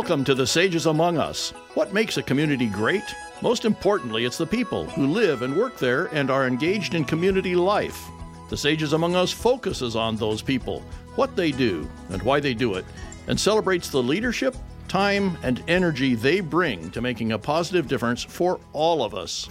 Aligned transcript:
Welcome 0.00 0.24
to 0.24 0.34
the 0.34 0.46
Sages 0.46 0.86
Among 0.86 1.18
Us. 1.18 1.50
What 1.74 1.92
makes 1.92 2.16
a 2.16 2.22
community 2.22 2.68
great? 2.68 3.04
Most 3.42 3.66
importantly, 3.66 4.24
it's 4.24 4.38
the 4.38 4.46
people 4.46 4.86
who 4.86 5.06
live 5.06 5.42
and 5.42 5.54
work 5.54 5.76
there 5.76 6.06
and 6.06 6.30
are 6.30 6.46
engaged 6.46 6.94
in 6.94 7.04
community 7.04 7.54
life. 7.54 8.08
The 8.48 8.56
Sages 8.56 8.94
Among 8.94 9.14
Us 9.14 9.30
focuses 9.30 9.96
on 9.96 10.16
those 10.16 10.40
people, 10.40 10.80
what 11.16 11.36
they 11.36 11.52
do, 11.52 11.86
and 12.08 12.22
why 12.22 12.40
they 12.40 12.54
do 12.54 12.76
it, 12.76 12.86
and 13.26 13.38
celebrates 13.38 13.90
the 13.90 14.02
leadership, 14.02 14.56
time, 14.88 15.36
and 15.42 15.62
energy 15.68 16.14
they 16.14 16.40
bring 16.40 16.90
to 16.92 17.02
making 17.02 17.32
a 17.32 17.38
positive 17.38 17.86
difference 17.86 18.24
for 18.24 18.58
all 18.72 19.04
of 19.04 19.14
us. 19.14 19.50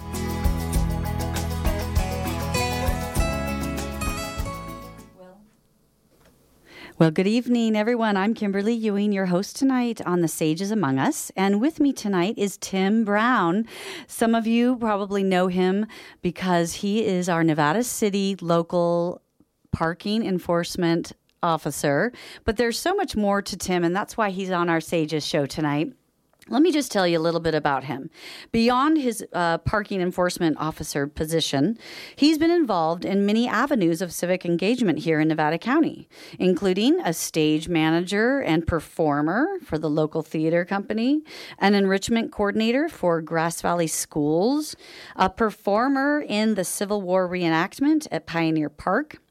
Well, 6.99 7.11
good 7.11 7.27
evening, 7.27 7.77
everyone. 7.77 8.17
I'm 8.17 8.33
Kimberly 8.33 8.73
Ewing, 8.73 9.13
your 9.13 9.27
host 9.27 9.55
tonight 9.55 10.01
on 10.05 10.19
The 10.19 10.27
Sages 10.27 10.69
Among 10.69 10.99
Us. 10.99 11.31
And 11.33 11.61
with 11.61 11.79
me 11.79 11.93
tonight 11.93 12.33
is 12.37 12.57
Tim 12.57 13.05
Brown. 13.05 13.67
Some 14.07 14.35
of 14.35 14.45
you 14.45 14.75
probably 14.75 15.23
know 15.23 15.47
him 15.47 15.85
because 16.21 16.73
he 16.73 17.05
is 17.05 17.29
our 17.29 17.41
Nevada 17.41 17.85
City 17.85 18.35
local 18.41 19.21
parking 19.71 20.25
enforcement 20.25 21.13
officer. 21.41 22.11
But 22.43 22.57
there's 22.57 22.77
so 22.77 22.93
much 22.95 23.15
more 23.15 23.41
to 23.43 23.55
Tim, 23.55 23.85
and 23.85 23.95
that's 23.95 24.17
why 24.17 24.31
he's 24.31 24.51
on 24.51 24.67
our 24.67 24.81
Sages 24.81 25.25
show 25.25 25.45
tonight. 25.45 25.93
Let 26.49 26.61
me 26.61 26.71
just 26.71 26.91
tell 26.91 27.07
you 27.07 27.19
a 27.19 27.21
little 27.21 27.39
bit 27.39 27.53
about 27.53 27.83
him. 27.83 28.09
Beyond 28.51 28.97
his 28.97 29.23
uh, 29.33 29.59
parking 29.59 30.01
enforcement 30.01 30.57
officer 30.59 31.05
position, 31.05 31.77
he's 32.15 32.37
been 32.37 32.49
involved 32.51 33.05
in 33.05 33.25
many 33.25 33.47
avenues 33.47 34.01
of 34.01 34.11
civic 34.11 34.45
engagement 34.45 34.99
here 34.99 35.19
in 35.19 35.27
Nevada 35.27 35.57
County, 35.57 36.09
including 36.39 36.99
a 37.01 37.13
stage 37.13 37.69
manager 37.69 38.39
and 38.39 38.65
performer 38.65 39.59
for 39.63 39.77
the 39.77 39.89
local 39.89 40.23
theater 40.23 40.65
company, 40.65 41.21
an 41.59 41.75
enrichment 41.75 42.31
coordinator 42.31 42.89
for 42.89 43.21
Grass 43.21 43.61
Valley 43.61 43.87
Schools, 43.87 44.75
a 45.15 45.29
performer 45.29 46.19
in 46.19 46.55
the 46.55 46.63
Civil 46.63 47.01
War 47.01 47.29
reenactment 47.29 48.07
at 48.11 48.25
Pioneer 48.25 48.69
Park. 48.69 49.21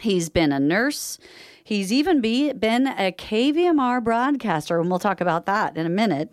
He's 0.00 0.28
been 0.28 0.52
a 0.52 0.60
nurse. 0.60 1.18
He's 1.66 1.92
even 1.92 2.20
be, 2.20 2.52
been 2.52 2.86
a 2.86 3.10
KVMR 3.10 4.04
broadcaster, 4.04 4.78
and 4.78 4.88
we'll 4.88 5.00
talk 5.00 5.20
about 5.20 5.46
that 5.46 5.76
in 5.76 5.84
a 5.84 5.88
minute. 5.88 6.32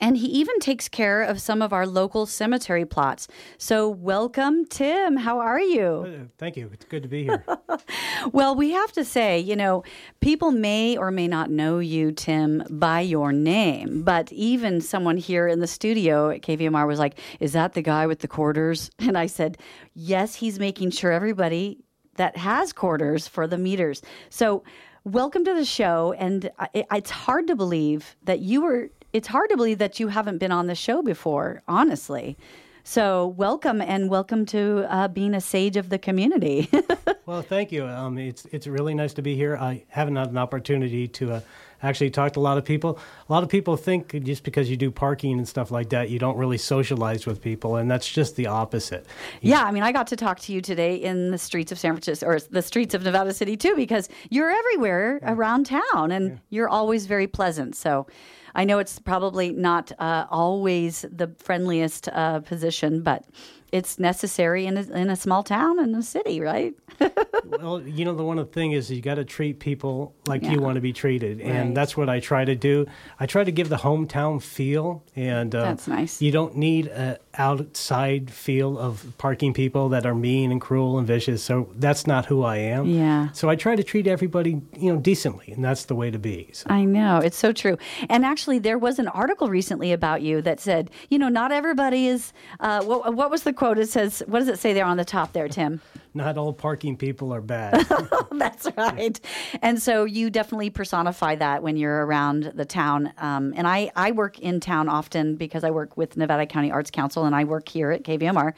And 0.00 0.16
he 0.16 0.28
even 0.28 0.60
takes 0.60 0.88
care 0.88 1.24
of 1.24 1.40
some 1.40 1.60
of 1.60 1.72
our 1.72 1.84
local 1.84 2.24
cemetery 2.24 2.84
plots. 2.84 3.26
So, 3.58 3.88
welcome, 3.88 4.64
Tim. 4.64 5.16
How 5.16 5.40
are 5.40 5.60
you? 5.60 6.06
Uh, 6.06 6.24
thank 6.38 6.56
you. 6.56 6.70
It's 6.72 6.84
good 6.84 7.02
to 7.02 7.08
be 7.08 7.24
here. 7.24 7.44
well, 8.32 8.54
we 8.54 8.70
have 8.70 8.92
to 8.92 9.04
say, 9.04 9.40
you 9.40 9.56
know, 9.56 9.82
people 10.20 10.52
may 10.52 10.96
or 10.96 11.10
may 11.10 11.26
not 11.26 11.50
know 11.50 11.80
you, 11.80 12.12
Tim, 12.12 12.62
by 12.70 13.00
your 13.00 13.32
name, 13.32 14.04
but 14.04 14.30
even 14.30 14.80
someone 14.80 15.16
here 15.16 15.48
in 15.48 15.58
the 15.58 15.66
studio 15.66 16.30
at 16.30 16.42
KVMR 16.42 16.86
was 16.86 17.00
like, 17.00 17.18
Is 17.40 17.54
that 17.54 17.72
the 17.72 17.82
guy 17.82 18.06
with 18.06 18.20
the 18.20 18.28
quarters? 18.28 18.88
And 19.00 19.18
I 19.18 19.26
said, 19.26 19.58
Yes, 19.94 20.36
he's 20.36 20.60
making 20.60 20.92
sure 20.92 21.10
everybody 21.10 21.78
that 22.18 22.36
has 22.36 22.72
quarters 22.72 23.26
for 23.26 23.46
the 23.46 23.58
meters. 23.58 24.02
So, 24.28 24.62
welcome 25.04 25.44
to 25.44 25.54
the 25.54 25.64
show. 25.64 26.14
And 26.18 26.50
it's 26.74 27.10
hard 27.10 27.46
to 27.46 27.56
believe 27.56 28.14
that 28.24 28.40
you 28.40 28.60
were, 28.60 28.90
it's 29.12 29.28
hard 29.28 29.48
to 29.50 29.56
believe 29.56 29.78
that 29.78 29.98
you 29.98 30.08
haven't 30.08 30.38
been 30.38 30.52
on 30.52 30.66
the 30.66 30.74
show 30.74 31.02
before, 31.02 31.62
honestly. 31.66 32.36
So, 32.84 33.28
welcome 33.28 33.80
and 33.80 34.10
welcome 34.10 34.46
to 34.46 34.86
uh, 34.88 35.08
being 35.08 35.34
a 35.34 35.40
sage 35.40 35.76
of 35.76 35.88
the 35.88 35.98
community. 35.98 36.68
well, 37.28 37.42
thank 37.42 37.70
you. 37.70 37.84
Um, 37.84 38.16
it's 38.16 38.46
it's 38.46 38.66
really 38.66 38.94
nice 38.94 39.12
to 39.12 39.22
be 39.22 39.36
here. 39.36 39.54
I 39.54 39.84
haven't 39.88 40.16
had 40.16 40.30
an 40.30 40.38
opportunity 40.38 41.06
to 41.08 41.34
uh, 41.34 41.40
actually 41.82 42.08
talk 42.08 42.32
to 42.32 42.40
a 42.40 42.40
lot 42.40 42.56
of 42.56 42.64
people. 42.64 42.98
A 43.28 43.32
lot 43.32 43.42
of 43.42 43.50
people 43.50 43.76
think 43.76 44.18
just 44.24 44.44
because 44.44 44.70
you 44.70 44.78
do 44.78 44.90
parking 44.90 45.36
and 45.36 45.46
stuff 45.46 45.70
like 45.70 45.90
that, 45.90 46.08
you 46.08 46.18
don't 46.18 46.38
really 46.38 46.56
socialize 46.56 47.26
with 47.26 47.42
people, 47.42 47.76
and 47.76 47.90
that's 47.90 48.08
just 48.08 48.36
the 48.36 48.46
opposite. 48.46 49.04
Yeah, 49.42 49.62
I 49.62 49.72
mean, 49.72 49.82
I 49.82 49.92
got 49.92 50.06
to 50.06 50.16
talk 50.16 50.40
to 50.40 50.54
you 50.54 50.62
today 50.62 50.94
in 50.96 51.30
the 51.30 51.36
streets 51.36 51.70
of 51.70 51.78
San 51.78 51.92
Francisco 51.92 52.24
or 52.24 52.40
the 52.40 52.62
streets 52.62 52.94
of 52.94 53.02
Nevada 53.02 53.34
City 53.34 53.58
too, 53.58 53.76
because 53.76 54.08
you're 54.30 54.50
everywhere 54.50 55.20
yeah. 55.20 55.34
around 55.34 55.66
town, 55.66 56.10
and 56.10 56.30
yeah. 56.30 56.36
you're 56.48 56.68
always 56.70 57.04
very 57.04 57.26
pleasant. 57.26 57.76
So. 57.76 58.06
I 58.54 58.64
know 58.64 58.78
it's 58.80 58.98
probably 58.98 59.50
not 59.50 59.92
uh, 60.00 60.24
always 60.30 61.04
the 61.12 61.28
friendliest 61.38 62.08
uh, 62.08 62.40
position, 62.40 63.02
but 63.02 63.24
it's 63.72 63.98
necessary 63.98 64.66
in 64.66 64.76
a, 64.76 64.82
in 64.96 65.10
a 65.10 65.16
small 65.16 65.42
town 65.42 65.78
and 65.78 65.94
a 65.94 66.02
city, 66.02 66.40
right? 66.40 66.74
well, 67.44 67.80
you 67.82 68.04
know, 68.04 68.14
the 68.14 68.24
one 68.24 68.44
thing 68.46 68.72
is 68.72 68.90
you 68.90 69.00
got 69.00 69.16
to 69.16 69.24
treat 69.24 69.58
people 69.58 70.14
like 70.26 70.42
yeah. 70.42 70.52
you 70.52 70.60
want 70.60 70.76
to 70.76 70.80
be 70.80 70.92
treated, 70.92 71.40
and 71.40 71.76
that's 71.76 71.96
what 71.96 72.08
I 72.08 72.20
try 72.20 72.44
to 72.44 72.54
do. 72.54 72.86
I 73.20 73.26
try 73.26 73.44
to 73.44 73.52
give 73.52 73.68
the 73.68 73.76
hometown 73.76 74.42
feel, 74.42 75.04
and 75.14 75.54
uh, 75.54 75.64
that's 75.64 75.86
nice. 75.86 76.22
You 76.22 76.32
don't 76.32 76.56
need 76.56 76.88
an 76.88 77.18
outside 77.34 78.30
feel 78.30 78.78
of 78.78 79.12
parking 79.18 79.52
people 79.52 79.90
that 79.90 80.06
are 80.06 80.14
mean 80.14 80.50
and 80.50 80.60
cruel 80.60 80.98
and 80.98 81.06
vicious. 81.06 81.42
So 81.42 81.68
that's 81.76 82.06
not 82.06 82.26
who 82.26 82.42
I 82.42 82.56
am. 82.56 82.86
Yeah. 82.86 83.30
So 83.32 83.48
I 83.48 83.56
try 83.56 83.76
to 83.76 83.84
treat 83.84 84.06
everybody, 84.06 84.60
you 84.76 84.92
know, 84.92 84.98
decently, 84.98 85.52
and 85.52 85.64
that's 85.64 85.84
the 85.84 85.94
way 85.94 86.10
to 86.10 86.18
be. 86.18 86.48
So. 86.52 86.66
I 86.68 86.84
know 86.84 87.18
it's 87.18 87.38
so 87.38 87.52
true. 87.52 87.76
And 88.08 88.24
actually, 88.24 88.58
there 88.58 88.78
was 88.78 88.98
an 88.98 89.08
article 89.08 89.48
recently 89.48 89.92
about 89.92 90.22
you 90.22 90.42
that 90.42 90.60
said, 90.60 90.90
you 91.10 91.18
know, 91.18 91.28
not 91.28 91.52
everybody 91.52 92.08
is. 92.08 92.32
Uh, 92.60 92.82
what, 92.82 93.14
what 93.14 93.30
was 93.30 93.42
the 93.42 93.52
quote? 93.58 93.78
It 93.78 93.88
says, 93.88 94.22
what 94.26 94.38
does 94.38 94.48
it 94.48 94.58
say 94.58 94.72
there 94.72 94.86
on 94.86 94.96
the 94.96 95.04
top 95.04 95.32
there, 95.32 95.48
Tim? 95.48 95.80
not 96.18 96.36
all 96.36 96.52
parking 96.52 96.96
people 96.96 97.32
are 97.32 97.40
bad. 97.40 97.86
That's 98.32 98.68
right. 98.76 99.18
And 99.62 99.80
so 99.80 100.04
you 100.04 100.28
definitely 100.28 100.68
personify 100.68 101.36
that 101.36 101.62
when 101.62 101.76
you're 101.76 102.04
around 102.04 102.52
the 102.54 102.64
town. 102.64 103.12
Um, 103.18 103.54
and 103.56 103.66
I, 103.66 103.90
I 103.96 104.10
work 104.10 104.38
in 104.38 104.60
town 104.60 104.88
often 104.88 105.36
because 105.36 105.64
I 105.64 105.70
work 105.70 105.96
with 105.96 106.16
Nevada 106.16 106.44
County 106.44 106.70
Arts 106.70 106.90
Council 106.90 107.24
and 107.24 107.34
I 107.34 107.44
work 107.44 107.68
here 107.68 107.90
at 107.90 108.02
KVMR. 108.02 108.52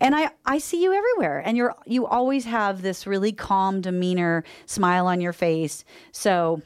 And 0.00 0.16
I, 0.16 0.30
I 0.46 0.58
see 0.58 0.82
you 0.82 0.92
everywhere. 0.92 1.42
And 1.44 1.56
you're 1.56 1.74
you 1.86 2.06
always 2.06 2.44
have 2.46 2.82
this 2.82 3.06
really 3.06 3.32
calm 3.32 3.80
demeanor, 3.80 4.42
smile 4.66 5.06
on 5.06 5.20
your 5.20 5.32
face. 5.32 5.84
So 6.12 6.62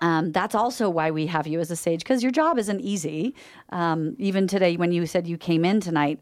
um, 0.00 0.32
that's 0.32 0.54
also 0.54 0.90
why 0.90 1.10
we 1.10 1.26
have 1.26 1.46
you 1.46 1.60
as 1.60 1.70
a 1.70 1.76
sage 1.76 2.00
because 2.00 2.22
your 2.22 2.32
job 2.32 2.58
isn't 2.58 2.80
easy. 2.80 3.34
Um, 3.70 4.16
even 4.18 4.46
today, 4.46 4.76
when 4.76 4.92
you 4.92 5.06
said 5.06 5.26
you 5.26 5.38
came 5.38 5.64
in 5.64 5.80
tonight, 5.80 6.18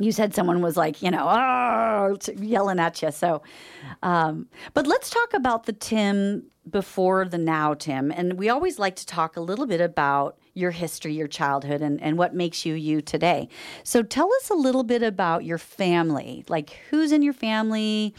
you 0.00 0.12
said 0.12 0.34
someone 0.34 0.62
was 0.62 0.76
like, 0.76 1.02
you 1.02 1.10
know, 1.10 1.26
oh, 1.28 2.16
yelling 2.36 2.80
at 2.80 3.02
you. 3.02 3.10
So, 3.12 3.42
um, 4.02 4.48
but 4.74 4.86
let's 4.86 5.10
talk 5.10 5.34
about 5.34 5.66
the 5.66 5.72
Tim 5.72 6.44
before 6.68 7.26
the 7.26 7.38
now, 7.38 7.74
Tim. 7.74 8.10
And 8.10 8.34
we 8.34 8.48
always 8.48 8.78
like 8.78 8.96
to 8.96 9.06
talk 9.06 9.36
a 9.36 9.40
little 9.40 9.66
bit 9.66 9.80
about 9.80 10.38
your 10.54 10.70
history, 10.70 11.14
your 11.14 11.28
childhood, 11.28 11.80
and, 11.80 12.00
and 12.00 12.18
what 12.18 12.34
makes 12.34 12.64
you 12.64 12.74
you 12.74 13.00
today. 13.00 13.48
So 13.84 14.02
tell 14.02 14.30
us 14.40 14.50
a 14.50 14.54
little 14.54 14.82
bit 14.84 15.02
about 15.02 15.44
your 15.44 15.58
family. 15.58 16.44
Like, 16.48 16.78
who's 16.90 17.12
in 17.12 17.22
your 17.22 17.32
family? 17.32 18.14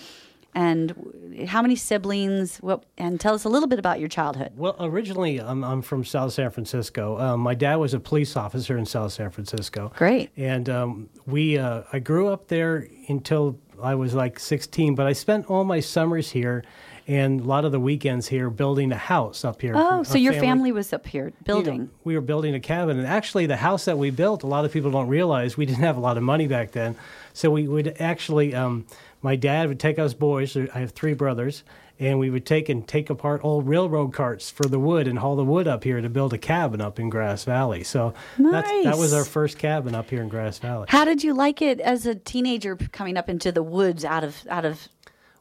And 0.54 1.46
how 1.48 1.62
many 1.62 1.76
siblings? 1.76 2.58
What, 2.58 2.84
and 2.98 3.20
tell 3.20 3.34
us 3.34 3.44
a 3.44 3.50
little 3.50 3.68
bit 3.68 3.80
about 3.80 4.00
your 4.00 4.10
childhood. 4.10 4.52
Well, 4.56 4.76
originally, 4.80 5.40
I'm, 5.40 5.64
I'm 5.64 5.82
from 5.82 6.04
South 6.04 6.34
San 6.34 6.50
Francisco. 6.50 7.20
Um, 7.20 7.40
my 7.40 7.56
dad 7.56 7.76
was 7.76 7.94
a 7.94 8.00
police 8.00 8.36
officer 8.36 8.78
in 8.78 8.86
South 8.86 9.14
San 9.14 9.30
Francisco. 9.32 9.92
Great. 9.96 10.30
And 10.36 10.70
um, 10.70 11.10
we, 11.26 11.58
uh, 11.58 11.84
I 11.94 12.00
grew 12.00 12.28
up 12.28 12.48
there 12.48 12.88
until 13.08 13.58
I 13.82 13.96
was 13.96 14.14
like 14.14 14.40
16, 14.40 14.96
but 14.96 15.08
I 15.08 15.14
spent 15.14 15.50
all 15.50 15.64
my 15.64 15.80
summers 15.80 16.30
here 16.32 16.64
and 17.08 17.42
a 17.42 17.44
lot 17.44 17.66
of 17.66 17.72
the 17.72 17.80
weekends 17.80 18.28
here 18.28 18.50
building 18.50 18.92
a 18.92 18.98
house 18.98 19.44
up 19.44 19.62
here. 19.62 19.74
Oh, 19.76 20.04
so 20.04 20.18
your 20.18 20.34
family. 20.34 20.48
family. 20.48 20.72
was 20.72 20.94
up 20.94 21.08
here 21.08 21.34
building? 21.44 21.74
You 21.74 21.82
know, 21.84 21.90
we 22.04 22.16
were 22.16 22.22
building 22.22 22.54
a 22.56 22.60
cabin. 22.60 23.00
And 23.00 23.08
actually, 23.08 23.48
the 23.48 23.58
house 23.58 23.86
that 23.86 23.98
we 23.98 24.12
built, 24.12 24.44
a 24.44 24.48
lot 24.48 24.66
of 24.66 24.72
people 24.72 24.92
don't 24.92 25.08
realize 25.08 25.58
we 25.58 25.66
didn't 25.66 25.84
have 25.84 25.98
a 25.98 26.00
lot 26.00 26.18
of 26.18 26.24
money 26.24 26.48
back 26.48 26.72
then. 26.72 26.96
So 27.34 27.50
we 27.50 27.68
would 27.68 27.98
actually, 28.00 28.54
um, 28.54 28.86
my 29.22 29.36
dad 29.36 29.68
would 29.68 29.80
take 29.80 30.00
us 30.00 30.14
boys, 30.14 30.56
I 30.58 30.80
have 30.80 30.92
three 30.92 31.14
brothers, 31.14 31.64
and 32.00 32.18
we 32.18 32.30
would 32.30 32.46
take 32.46 32.68
and 32.70 32.88
take 32.88 33.10
apart 33.10 33.42
old 33.44 33.68
railroad 33.68 34.14
carts 34.14 34.50
for 34.50 34.64
the 34.64 34.80
wood 34.80 35.08
and 35.08 35.20
haul 35.20 35.36
the 35.36 35.44
wood 35.44 35.68
up 35.68 35.84
here 35.84 36.02
to 36.02 36.10
build 36.10 36.34
a 36.34 36.38
cabin 36.38 36.82
up 36.82 37.00
in 37.00 37.10
Grass 37.10 37.44
Valley. 37.44 37.84
So 37.84 38.14
nice. 38.38 38.84
that 38.84 38.98
was 38.98 39.14
our 39.14 39.24
first 39.24 39.60
cabin 39.60 39.94
up 39.94 40.10
here 40.10 40.22
in 40.22 40.30
Grass 40.30 40.58
Valley. 40.58 40.88
How 40.90 41.06
did 41.06 41.24
you 41.24 41.34
like 41.34 41.62
it 41.62 41.80
as 41.80 42.06
a 42.06 42.16
teenager 42.16 42.76
coming 42.76 43.18
up 43.18 43.30
into 43.30 43.52
the 43.52 43.64
woods 43.64 44.04
out 44.04 44.24
of 44.24 44.46
out 44.50 44.66
of 44.66 44.90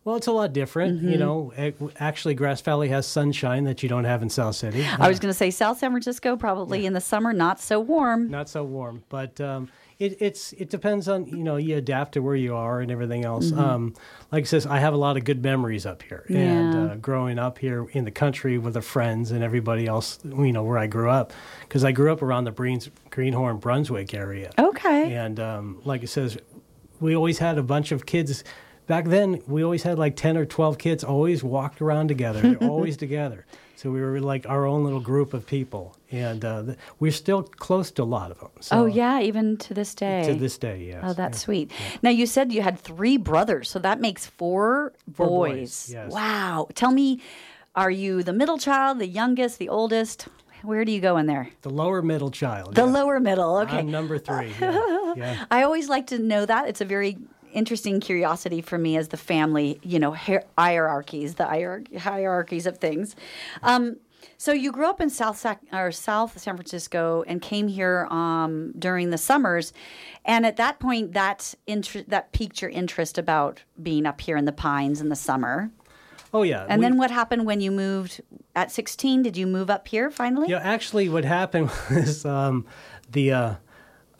well, 0.04 0.16
it's 0.16 0.26
a 0.26 0.32
lot 0.32 0.54
different. 0.54 0.98
Mm-hmm. 0.98 1.10
You 1.10 1.18
know, 1.18 1.52
actually, 1.98 2.34
Grass 2.34 2.62
Valley 2.62 2.88
has 2.88 3.06
sunshine 3.06 3.64
that 3.64 3.82
you 3.82 3.88
don't 3.88 4.04
have 4.04 4.22
in 4.22 4.30
South 4.30 4.56
City. 4.56 4.84
I 4.98 5.08
was 5.08 5.20
going 5.20 5.30
to 5.30 5.36
say 5.36 5.50
South 5.50 5.78
San 5.78 5.90
Francisco, 5.90 6.36
probably 6.36 6.80
yeah. 6.80 6.86
in 6.86 6.92
the 6.94 7.02
summer, 7.02 7.34
not 7.34 7.60
so 7.60 7.80
warm. 7.80 8.30
Not 8.30 8.48
so 8.48 8.64
warm, 8.64 9.04
but 9.10 9.38
um, 9.42 9.68
it, 10.00 10.16
it's 10.20 10.52
it 10.54 10.70
depends 10.70 11.06
on 11.08 11.26
you 11.26 11.44
know 11.44 11.56
you 11.56 11.76
adapt 11.76 12.12
to 12.12 12.20
where 12.20 12.34
you 12.34 12.56
are 12.56 12.80
and 12.80 12.90
everything 12.90 13.24
else. 13.24 13.50
Mm-hmm. 13.50 13.60
Um, 13.60 13.94
like 14.32 14.42
I 14.42 14.46
says, 14.46 14.66
I 14.66 14.78
have 14.78 14.94
a 14.94 14.96
lot 14.96 15.16
of 15.16 15.24
good 15.24 15.42
memories 15.42 15.84
up 15.86 16.02
here, 16.02 16.24
yeah. 16.28 16.38
and 16.38 16.90
uh, 16.90 16.94
growing 16.96 17.38
up 17.38 17.58
here 17.58 17.86
in 17.92 18.04
the 18.06 18.10
country 18.10 18.56
with 18.58 18.74
the 18.74 18.82
friends 18.82 19.30
and 19.30 19.44
everybody 19.44 19.86
else, 19.86 20.18
you 20.24 20.52
know, 20.52 20.64
where 20.64 20.78
I 20.78 20.86
grew 20.86 21.10
up, 21.10 21.32
because 21.62 21.84
I 21.84 21.92
grew 21.92 22.10
up 22.10 22.22
around 22.22 22.44
the 22.44 22.52
Breens, 22.52 22.90
Greenhorn, 23.10 23.60
Brunswick 23.60 24.14
area. 24.14 24.50
Okay. 24.58 25.14
And 25.14 25.38
um, 25.38 25.82
like 25.84 26.02
it 26.02 26.08
says, 26.08 26.38
we 26.98 27.14
always 27.14 27.38
had 27.38 27.58
a 27.58 27.62
bunch 27.62 27.92
of 27.92 28.06
kids 28.06 28.42
back 28.86 29.04
then 29.04 29.40
we 29.46 29.62
always 29.62 29.84
had 29.84 30.00
like 30.00 30.16
10 30.16 30.36
or 30.36 30.44
12 30.44 30.76
kids 30.76 31.04
always 31.04 31.44
walked 31.44 31.80
around 31.80 32.08
together 32.08 32.56
always 32.62 32.96
together 32.96 33.46
so 33.80 33.90
we 33.90 34.00
were 34.02 34.20
like 34.20 34.44
our 34.46 34.66
own 34.66 34.84
little 34.84 35.00
group 35.00 35.32
of 35.32 35.46
people 35.46 35.96
and 36.12 36.44
uh, 36.44 36.62
th- 36.62 36.78
we're 36.98 37.10
still 37.24 37.42
close 37.42 37.90
to 37.92 38.02
a 38.02 38.10
lot 38.18 38.30
of 38.30 38.38
them 38.40 38.50
so 38.60 38.76
oh 38.82 38.86
yeah, 38.86 39.20
even 39.20 39.56
to 39.56 39.72
this 39.72 39.94
day. 39.94 40.22
to 40.26 40.34
this 40.34 40.58
day 40.58 40.78
yes 40.90 41.02
Oh, 41.06 41.12
that's 41.14 41.38
yeah. 41.40 41.44
sweet. 41.46 41.70
Now 42.02 42.10
you 42.10 42.26
said 42.26 42.52
you 42.52 42.60
had 42.62 42.78
three 42.78 43.16
brothers, 43.16 43.70
so 43.70 43.78
that 43.78 44.00
makes 44.00 44.26
four, 44.26 44.92
Four 45.14 45.26
boys. 45.26 45.58
boys, 45.60 45.90
yes. 45.92 46.12
Wow. 46.12 46.68
Tell 46.74 46.90
me, 46.90 47.20
are 47.74 47.90
you 47.90 48.22
the 48.22 48.32
middle 48.34 48.58
child, 48.58 48.98
the 48.98 49.06
youngest, 49.06 49.58
the 49.58 49.68
oldest? 49.70 50.28
Where 50.62 50.84
do 50.84 50.92
you 50.92 51.00
go 51.00 51.16
in 51.16 51.24
there? 51.26 51.48
the 51.62 51.70
lower 51.70 52.02
middle 52.02 52.30
child 52.30 52.74
The 52.74 52.84
yeah. 52.84 52.92
lower 52.98 53.18
middle. 53.18 53.56
Okay. 53.64 53.78
I'm 53.78 53.90
number 53.90 54.18
three 54.18 54.52
yeah, 54.60 55.14
yeah. 55.16 55.44
I 55.50 55.62
always 55.62 55.88
like 55.88 56.06
to 56.08 56.18
know 56.18 56.44
that. 56.44 56.68
It's 56.68 56.82
a 56.82 56.84
very 56.84 57.16
interesting 57.52 58.00
curiosity 58.00 58.60
for 58.60 58.78
me 58.78 58.96
as 58.96 59.08
the 59.08 59.16
family, 59.16 59.78
you 59.82 59.98
know, 59.98 60.12
hier- 60.12 60.44
hierarchies, 60.58 61.34
the 61.34 61.46
hierarch- 61.46 61.94
hierarchies 61.96 62.66
of 62.66 62.78
things. 62.78 63.16
Um, 63.62 63.96
so 64.36 64.52
you 64.52 64.70
grew 64.72 64.88
up 64.88 65.00
in 65.00 65.08
South 65.10 65.38
Sac- 65.38 65.62
or 65.72 65.90
South 65.92 66.38
San 66.38 66.56
Francisco 66.56 67.24
and 67.26 67.40
came 67.40 67.68
here 67.68 68.06
um, 68.10 68.72
during 68.78 69.10
the 69.10 69.18
summers, 69.18 69.72
and 70.24 70.44
at 70.44 70.56
that 70.56 70.78
point, 70.78 71.12
that 71.14 71.54
inter- 71.66 72.04
that 72.08 72.32
piqued 72.32 72.60
your 72.62 72.70
interest 72.70 73.16
about 73.18 73.62
being 73.82 74.06
up 74.06 74.20
here 74.20 74.36
in 74.36 74.44
the 74.44 74.52
pines 74.52 75.00
in 75.00 75.08
the 75.08 75.16
summer. 75.16 75.70
oh 76.34 76.42
yeah 76.42 76.66
And 76.68 76.80
we- 76.80 76.84
then 76.86 76.96
what 76.98 77.10
happened 77.10 77.44
when 77.46 77.60
you 77.60 77.70
moved 77.70 78.20
at 78.54 78.70
16? 78.70 79.22
Did 79.22 79.36
you 79.36 79.46
move 79.46 79.70
up 79.70 79.88
here 79.88 80.10
finally? 80.10 80.48
Yeah, 80.50 80.58
actually, 80.62 81.08
what 81.08 81.24
happened 81.24 81.70
was 81.90 82.24
um, 82.26 82.66
the 83.10 83.32
uh, 83.32 83.54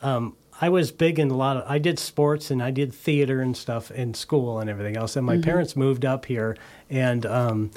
um, 0.01 0.35
I 0.61 0.69
was 0.69 0.91
big 0.91 1.17
in 1.17 1.31
a 1.31 1.35
lot 1.35 1.57
of. 1.57 1.63
I 1.67 1.79
did 1.79 1.97
sports 1.97 2.51
and 2.51 2.61
I 2.61 2.69
did 2.69 2.93
theater 2.93 3.41
and 3.41 3.57
stuff 3.57 3.89
in 3.89 4.13
school 4.13 4.59
and 4.59 4.69
everything 4.69 4.95
else. 4.95 5.15
And 5.15 5.25
my 5.25 5.39
parents 5.39 5.75
moved 5.75 6.05
up 6.05 6.25
here, 6.25 6.55
and 6.87 7.25
um, 7.25 7.71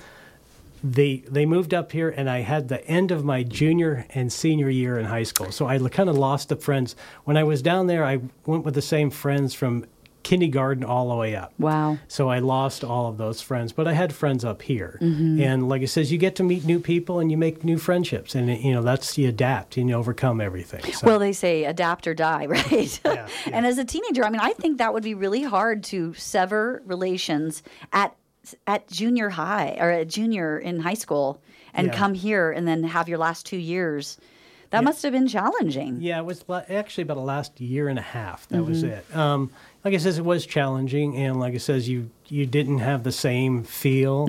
they 0.85 1.25
they 1.27 1.47
moved 1.47 1.73
up 1.73 1.93
here, 1.93 2.11
and 2.11 2.29
I 2.29 2.41
had 2.41 2.69
the 2.69 2.87
end 2.87 3.11
of 3.11 3.25
my 3.25 3.43
junior 3.43 4.07
and 4.11 4.31
senior 4.31 4.69
year 4.69 4.99
in 4.99 5.07
high 5.07 5.23
school. 5.23 5.51
So 5.51 5.67
I 5.67 5.79
kind 5.89 6.11
of 6.11 6.19
lost 6.19 6.51
the 6.51 6.57
friends 6.57 6.95
when 7.25 7.39
I 7.39 7.45
was 7.45 7.63
down 7.63 7.87
there. 7.87 8.05
I 8.05 8.21
went 8.45 8.65
with 8.65 8.75
the 8.75 8.83
same 8.83 9.09
friends 9.09 9.55
from 9.55 9.87
kindergarten 10.25 10.83
all 10.83 11.09
the 11.11 11.15
way 11.15 11.37
up. 11.37 11.53
Wow. 11.59 11.99
So 12.09 12.29
I 12.29 12.41
lost 12.41 12.83
all 12.83 13.07
of 13.09 13.17
those 13.19 13.41
friends, 13.41 13.73
but 13.73 13.87
I 13.87 13.93
had 13.93 14.13
friends 14.13 14.45
up 14.45 14.63
here. 14.63 14.99
Mm-hmm. 15.01 15.41
And 15.41 15.69
like 15.69 15.83
I 15.83 15.85
says, 15.85 16.11
you 16.11 16.19
get 16.19 16.35
to 16.37 16.43
meet 16.43 16.65
new 16.65 16.81
people 16.81 17.21
and 17.21 17.31
you 17.31 17.37
make 17.37 17.63
new 17.63 17.79
friendships, 17.79 18.35
and 18.35 18.49
you 18.59 18.73
know 18.75 18.83
that's 18.83 19.17
you 19.17 19.29
adapt 19.29 19.77
and 19.77 19.89
you 19.89 19.95
overcome 19.95 20.41
everything. 20.41 20.83
So, 20.93 21.07
Well, 21.07 21.19
they 21.21 21.33
say 21.33 21.65
adapt 21.65 22.07
or 22.09 22.15
die, 22.15 22.47
right? 22.59 23.01
Yeah, 23.05 23.29
and 23.53 23.65
as 23.65 23.79
a 23.79 23.85
teenager, 23.85 24.25
I 24.25 24.31
mean, 24.31 24.41
I 24.41 24.53
think 24.55 24.79
that 24.79 24.93
would 24.93 25.05
be 25.05 25.15
really 25.15 25.43
hard 25.45 25.85
to 25.85 26.15
sever 26.15 26.83
relations 26.85 27.63
at 27.93 28.17
at 28.67 28.89
junior 28.89 29.31
high 29.31 29.77
or 29.81 29.91
at 29.91 30.09
junior 30.09 30.59
in 30.59 30.81
high 30.81 30.95
school 30.95 31.41
and 31.73 31.87
Yeah. 31.87 31.95
come 31.97 32.15
here 32.15 32.51
and 32.51 32.67
then 32.69 32.83
have 32.85 33.09
your 33.09 33.19
last 33.19 33.47
two 33.47 33.57
years. 33.57 34.19
That 34.75 34.85
must 34.85 35.03
have 35.03 35.13
been 35.13 35.29
challenging. 35.29 35.99
yeah, 36.01 36.19
it 36.19 36.25
was 36.25 36.45
actually 36.69 37.03
about 37.03 37.15
the 37.15 37.21
last 37.23 37.61
year 37.61 37.89
and 37.89 37.99
a 37.99 38.03
half. 38.03 38.47
That 38.49 38.63
was 38.65 38.83
it. 38.83 39.05
Um, 39.15 39.51
like 39.85 39.93
I 39.93 39.99
says, 39.99 40.19
it 40.19 40.25
was 40.25 40.47
challenging, 40.47 41.17
and 41.17 41.39
like 41.39 41.55
I 41.55 41.59
says, 41.59 41.89
you 41.89 42.11
you 42.29 42.47
didn't 42.47 42.79
have 42.79 43.03
the 43.03 43.13
same 43.13 43.63
feel, 43.65 44.29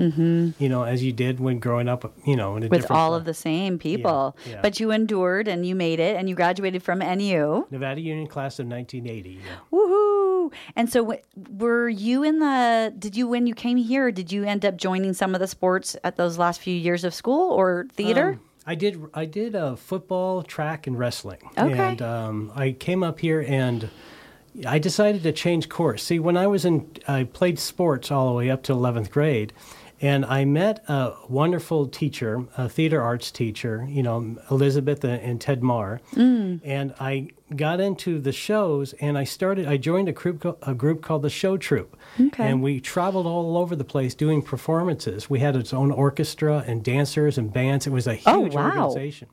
you 0.58 0.68
know, 0.68 0.82
as 0.82 1.02
you 1.02 1.12
did 1.12 1.40
when 1.40 1.58
growing 1.58 1.88
up, 1.88 2.12
you 2.26 2.36
know, 2.36 2.56
in 2.56 2.64
a 2.64 2.68
With 2.68 2.90
all 2.90 3.14
of 3.14 3.24
the 3.24 3.32
same 3.32 3.78
people. 3.78 4.36
yeah. 4.48 4.60
But 4.60 4.78
you 4.80 4.90
endured 4.90 5.48
and 5.48 5.64
you 5.66 5.74
made 5.74 5.98
it 5.98 6.14
and 6.16 6.28
you 6.28 6.34
graduated 6.34 6.82
from 6.82 6.98
NU. 6.98 7.66
Nevada 7.70 8.00
Union 8.02 8.26
class 8.26 8.58
of 8.58 8.66
1980. 8.66 9.30
Yeah. 9.30 9.40
Woohoo! 9.72 10.52
And 10.76 10.90
so, 10.92 11.00
w- 11.04 11.20
were 11.58 11.88
you 11.88 12.22
in 12.22 12.38
the? 12.38 12.92
Did 12.98 13.16
you 13.16 13.26
when 13.26 13.46
you 13.46 13.54
came 13.54 13.78
here? 13.78 14.10
Did 14.12 14.30
you 14.30 14.44
end 14.44 14.64
up 14.64 14.76
joining 14.76 15.14
some 15.14 15.34
of 15.34 15.40
the 15.40 15.46
sports 15.48 15.96
at 16.04 16.16
those 16.16 16.36
last 16.38 16.60
few 16.60 16.74
years 16.74 17.02
of 17.02 17.14
school 17.14 17.50
or 17.52 17.86
theater? 17.94 18.32
Um, 18.32 18.40
I 18.66 18.74
did. 18.74 19.00
I 19.14 19.26
did 19.26 19.54
uh, 19.54 19.76
football, 19.76 20.42
track, 20.42 20.86
and 20.86 20.98
wrestling. 20.98 21.38
Okay. 21.56 21.78
And 21.78 22.02
um, 22.02 22.52
I 22.54 22.72
came 22.72 23.02
up 23.04 23.20
here 23.20 23.44
and 23.46 23.88
I 24.66 24.78
decided 24.78 25.22
to 25.22 25.32
change 25.32 25.68
course. 25.68 26.02
See, 26.02 26.18
when 26.18 26.36
I 26.36 26.46
was 26.46 26.64
in, 26.64 26.90
I 27.06 27.24
played 27.24 27.58
sports 27.58 28.10
all 28.10 28.28
the 28.28 28.34
way 28.34 28.50
up 28.50 28.62
to 28.64 28.72
eleventh 28.72 29.10
grade, 29.10 29.52
and 30.00 30.24
I 30.26 30.44
met 30.44 30.84
a 30.88 31.14
wonderful 31.28 31.86
teacher, 31.88 32.44
a 32.56 32.68
theater 32.68 33.00
arts 33.00 33.30
teacher. 33.30 33.86
You 33.88 34.02
know, 34.02 34.36
Elizabeth 34.50 35.04
and 35.04 35.40
Ted 35.40 35.62
Marr. 35.62 36.00
Mm. 36.14 36.60
And 36.64 36.94
I 37.00 37.28
got 37.54 37.80
into 37.80 38.18
the 38.20 38.32
shows, 38.32 38.92
and 38.94 39.16
I 39.16 39.24
started. 39.24 39.66
I 39.66 39.76
joined 39.78 40.08
a 40.08 40.12
group, 40.12 40.44
a 40.62 40.74
group 40.74 41.00
called 41.02 41.22
the 41.22 41.30
Show 41.30 41.56
Troupe, 41.56 41.96
Okay. 42.20 42.46
and 42.48 42.62
we 42.62 42.80
traveled 42.80 43.26
all 43.26 43.56
over 43.56 43.74
the 43.76 43.84
place 43.84 44.14
doing 44.14 44.42
performances. 44.42 45.30
We 45.30 45.38
had 45.38 45.56
its 45.56 45.72
own 45.72 45.90
orchestra 45.90 46.64
and 46.66 46.82
dancers 46.84 47.38
and 47.38 47.52
bands. 47.52 47.86
It 47.86 47.90
was 47.90 48.06
a 48.06 48.14
huge 48.14 48.24
Oh, 48.26 48.40
wow. 48.40 48.86
organization. 48.88 49.28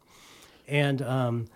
And 0.68 1.02
um, 1.02 1.48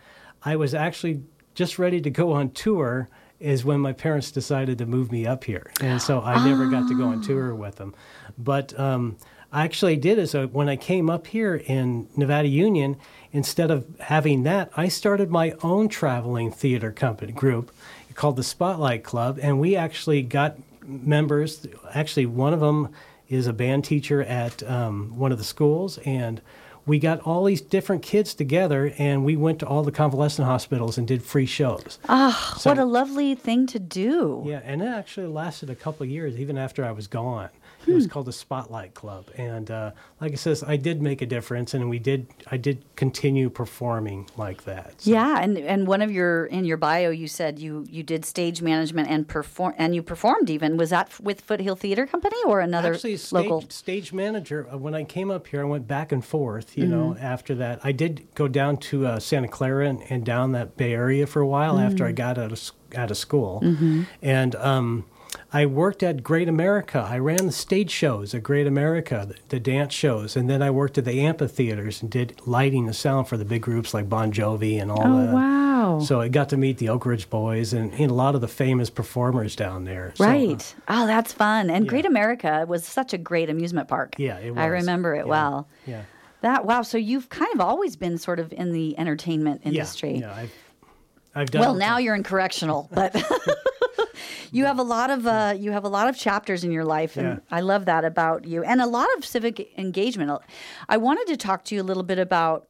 I 0.43 0.55
was 0.57 0.73
actually 0.73 1.21
just 1.55 1.79
ready 1.79 2.01
to 2.01 2.09
go 2.09 2.33
on 2.33 2.51
tour 2.51 3.07
is 3.39 3.63
when 3.63 3.79
my 3.79 3.93
parents 3.93 4.31
decided 4.31 4.77
to 4.79 4.85
move 4.85 5.11
me 5.11 5.25
up 5.25 5.43
here. 5.43 5.71
And 5.81 6.01
so 6.01 6.21
I 6.21 6.43
never 6.43 6.67
got 6.67 6.87
to 6.87 6.97
go 6.97 7.05
on 7.05 7.21
tour 7.21 7.53
with 7.53 7.75
them. 7.75 7.93
But 8.37 8.77
um, 8.79 9.17
I 9.51 9.63
actually 9.63 9.95
did 9.95 10.17
is 10.17 10.33
when 10.33 10.69
I 10.69 10.75
came 10.75 11.09
up 11.09 11.27
here 11.27 11.55
in 11.55 12.07
Nevada 12.15 12.47
Union, 12.47 12.97
instead 13.31 13.71
of 13.71 13.85
having 13.99 14.43
that, 14.43 14.71
I 14.75 14.87
started 14.87 15.29
my 15.29 15.53
own 15.61 15.87
traveling 15.87 16.51
theater 16.51 16.91
company 16.91 17.31
group 17.31 17.71
called 18.15 18.35
the 18.35 18.43
Spotlight 18.43 19.03
Club. 19.03 19.39
And 19.41 19.59
we 19.59 19.75
actually 19.75 20.23
got 20.23 20.57
members. 20.83 21.65
Actually, 21.93 22.25
one 22.25 22.53
of 22.53 22.59
them 22.59 22.89
is 23.29 23.45
a 23.45 23.53
band 23.53 23.85
teacher 23.85 24.23
at 24.23 24.63
um, 24.63 25.17
one 25.17 25.31
of 25.31 25.37
the 25.37 25.43
schools. 25.43 25.99
And 25.99 26.41
we 26.87 26.97
got 26.99 27.19
all 27.21 27.43
these 27.43 27.61
different 27.61 28.01
kids 28.01 28.33
together 28.33 28.93
and 28.97 29.23
we 29.25 29.35
went 29.35 29.59
to 29.59 29.67
all 29.67 29.83
the 29.83 29.91
convalescent 29.91 30.47
hospitals 30.47 30.97
and 30.97 31.07
did 31.07 31.21
free 31.21 31.45
shows. 31.45 31.99
Ah, 32.09 32.55
So- 32.57 32.71
what 32.71 32.79
a 32.79 32.85
lovely 32.85 33.35
thing 33.35 33.67
to 33.67 33.77
do. 33.79 34.43
Yeah, 34.45 34.61
and 34.63 34.81
it 34.81 34.87
actually 34.87 35.27
lasted 35.27 35.69
a 35.69 35.75
couple 35.75 36.03
of 36.05 36.09
years, 36.09 36.39
even 36.39 36.57
after 36.57 36.83
I 36.85 36.91
was 36.91 37.07
gone. 37.07 37.49
It 37.85 37.93
was 37.93 38.05
called 38.07 38.25
the 38.25 38.33
Spotlight 38.33 38.95
Club, 38.95 39.27
and 39.37 39.71
uh, 39.71 39.91
like 40.19 40.33
I 40.33 40.35
says, 40.35 40.61
I 40.61 40.75
did 40.75 41.01
make 41.01 41.21
a 41.21 41.25
difference, 41.25 41.73
and 41.73 41.89
we 41.89 41.99
did. 41.99 42.27
I 42.51 42.57
did 42.57 42.83
continue 42.97 43.49
performing 43.49 44.27
like 44.35 44.65
that. 44.65 44.95
So- 45.01 45.11
Yeah, 45.11 45.39
and 45.39 45.57
and 45.57 45.87
one 45.87 46.01
of 46.01 46.11
your 46.11 46.47
in 46.47 46.65
your 46.65 46.75
bio 46.75 47.11
you 47.11 47.29
said 47.29 47.59
you 47.59 47.85
you 47.89 48.03
did 48.03 48.25
stage 48.25 48.61
management 48.61 49.07
and 49.09 49.25
perform 49.25 49.73
and 49.77 49.95
you 49.95 50.03
performed 50.03 50.49
even 50.49 50.75
was 50.75 50.89
that 50.89 51.17
with 51.21 51.39
Foothill 51.39 51.77
Theater 51.77 52.05
Company 52.05 52.35
or 52.45 52.59
another 52.59 52.93
Actually, 52.93 53.15
stage, 53.15 53.31
local? 53.31 53.63
stage 53.69 54.11
manager. 54.11 54.67
uh, 54.69 54.77
When 54.77 54.93
I 54.93 55.05
came 55.05 55.31
up 55.31 55.47
here, 55.47 55.61
I 55.61 55.65
went 55.65 55.87
back 55.87 56.11
and 56.11 56.25
forth. 56.25 56.76
You 56.77 56.85
know, 56.87 57.17
after 57.19 57.55
that, 57.55 57.79
I 57.83 57.91
did 57.91 58.27
go 58.35 58.47
down 58.47 58.77
to 58.77 59.07
uh, 59.07 59.19
Santa 59.19 59.47
Clara 59.47 59.87
and, 59.89 60.01
and 60.09 60.23
down 60.23 60.51
that 60.51 60.77
Bay 60.77 60.93
Area 60.93 61.25
for 61.25 61.41
a 61.41 61.47
while 61.47 61.79
after 61.79 62.05
I 62.05 62.11
got 62.11 62.37
out 62.37 62.51
of 62.51 62.71
out 62.95 63.09
of 63.11 63.17
school, 63.17 63.61
and 64.21 64.55
um, 64.55 65.05
I 65.51 65.65
worked 65.65 66.03
at 66.03 66.21
Great 66.23 66.47
America. 66.47 66.99
I 67.09 67.17
ran 67.17 67.47
the 67.47 67.51
stage 67.51 67.89
shows 67.91 68.33
at 68.35 68.43
Great 68.43 68.67
America, 68.67 69.25
the, 69.27 69.35
the 69.49 69.59
dance 69.59 69.93
shows, 69.93 70.35
and 70.37 70.47
then 70.49 70.61
I 70.61 70.69
worked 70.69 70.97
at 70.99 71.05
the 71.05 71.19
amphitheaters 71.21 72.01
and 72.01 72.11
did 72.11 72.39
lighting 72.45 72.85
and 72.85 72.95
sound 72.95 73.27
for 73.27 73.37
the 73.37 73.45
big 73.45 73.61
groups 73.63 73.93
like 73.93 74.07
Bon 74.07 74.31
Jovi 74.31 74.79
and 74.81 74.91
all 74.91 75.01
Oh 75.05 75.25
that. 75.25 75.33
wow! 75.33 75.99
So 75.99 76.21
I 76.21 76.27
got 76.27 76.49
to 76.49 76.57
meet 76.57 76.77
the 76.77 76.89
Oak 76.89 77.05
Ridge 77.07 77.29
Boys 77.29 77.73
and, 77.73 77.91
and 77.93 78.11
a 78.11 78.13
lot 78.13 78.35
of 78.35 78.41
the 78.41 78.47
famous 78.47 78.89
performers 78.91 79.55
down 79.55 79.83
there. 79.85 80.13
So, 80.15 80.23
uh, 80.23 80.27
Right. 80.27 80.75
oh, 80.87 81.07
that's 81.07 81.33
fun. 81.33 81.69
And 81.71 81.87
Great 81.89 82.05
America 82.05 82.65
was 82.67 82.85
such 82.85 83.13
a 83.13 83.17
great 83.17 83.49
amusement 83.49 83.87
park. 83.87 84.15
Yeah, 84.17 84.37
it 84.37 84.55
I 84.57 84.65
remember 84.67 85.15
it 85.15 85.25
Yeah. 85.25 85.31
well. 85.31 85.67
Yeah. 85.87 86.01
That 86.41 86.65
wow. 86.65 86.81
So 86.81 86.97
you've 86.97 87.29
kind 87.29 87.53
of 87.53 87.61
always 87.61 87.95
been 87.95 88.17
sort 88.17 88.39
of 88.39 88.53
in 88.53 88.71
the 88.71 88.97
entertainment 88.97 89.61
industry. 89.63 90.15
Yeah, 90.15 90.27
yeah 90.27 90.35
I've, 90.35 90.53
I've 91.35 91.51
done. 91.51 91.61
Well, 91.61 91.73
now 91.73 91.97
you're 91.97 92.15
in 92.15 92.23
correctional, 92.23 92.89
but 92.93 93.15
you 94.51 94.65
have 94.65 94.79
a 94.79 94.83
lot 94.83 95.09
of 95.09 95.25
uh, 95.27 95.53
you 95.57 95.71
have 95.71 95.83
a 95.83 95.89
lot 95.89 96.07
of 96.09 96.17
chapters 96.17 96.63
in 96.63 96.71
your 96.71 96.85
life, 96.85 97.17
and 97.17 97.27
Yeah. 97.27 97.39
I 97.49 97.61
love 97.61 97.85
that 97.85 98.05
about 98.05 98.45
you, 98.45 98.63
and 98.63 98.81
a 98.81 98.85
lot 98.87 99.07
of 99.17 99.25
civic 99.25 99.77
engagement. 99.77 100.31
I 100.87 100.97
wanted 100.97 101.27
to 101.27 101.37
talk 101.37 101.63
to 101.65 101.75
you 101.75 101.81
a 101.81 101.83
little 101.83 102.03
bit 102.03 102.19
about, 102.19 102.67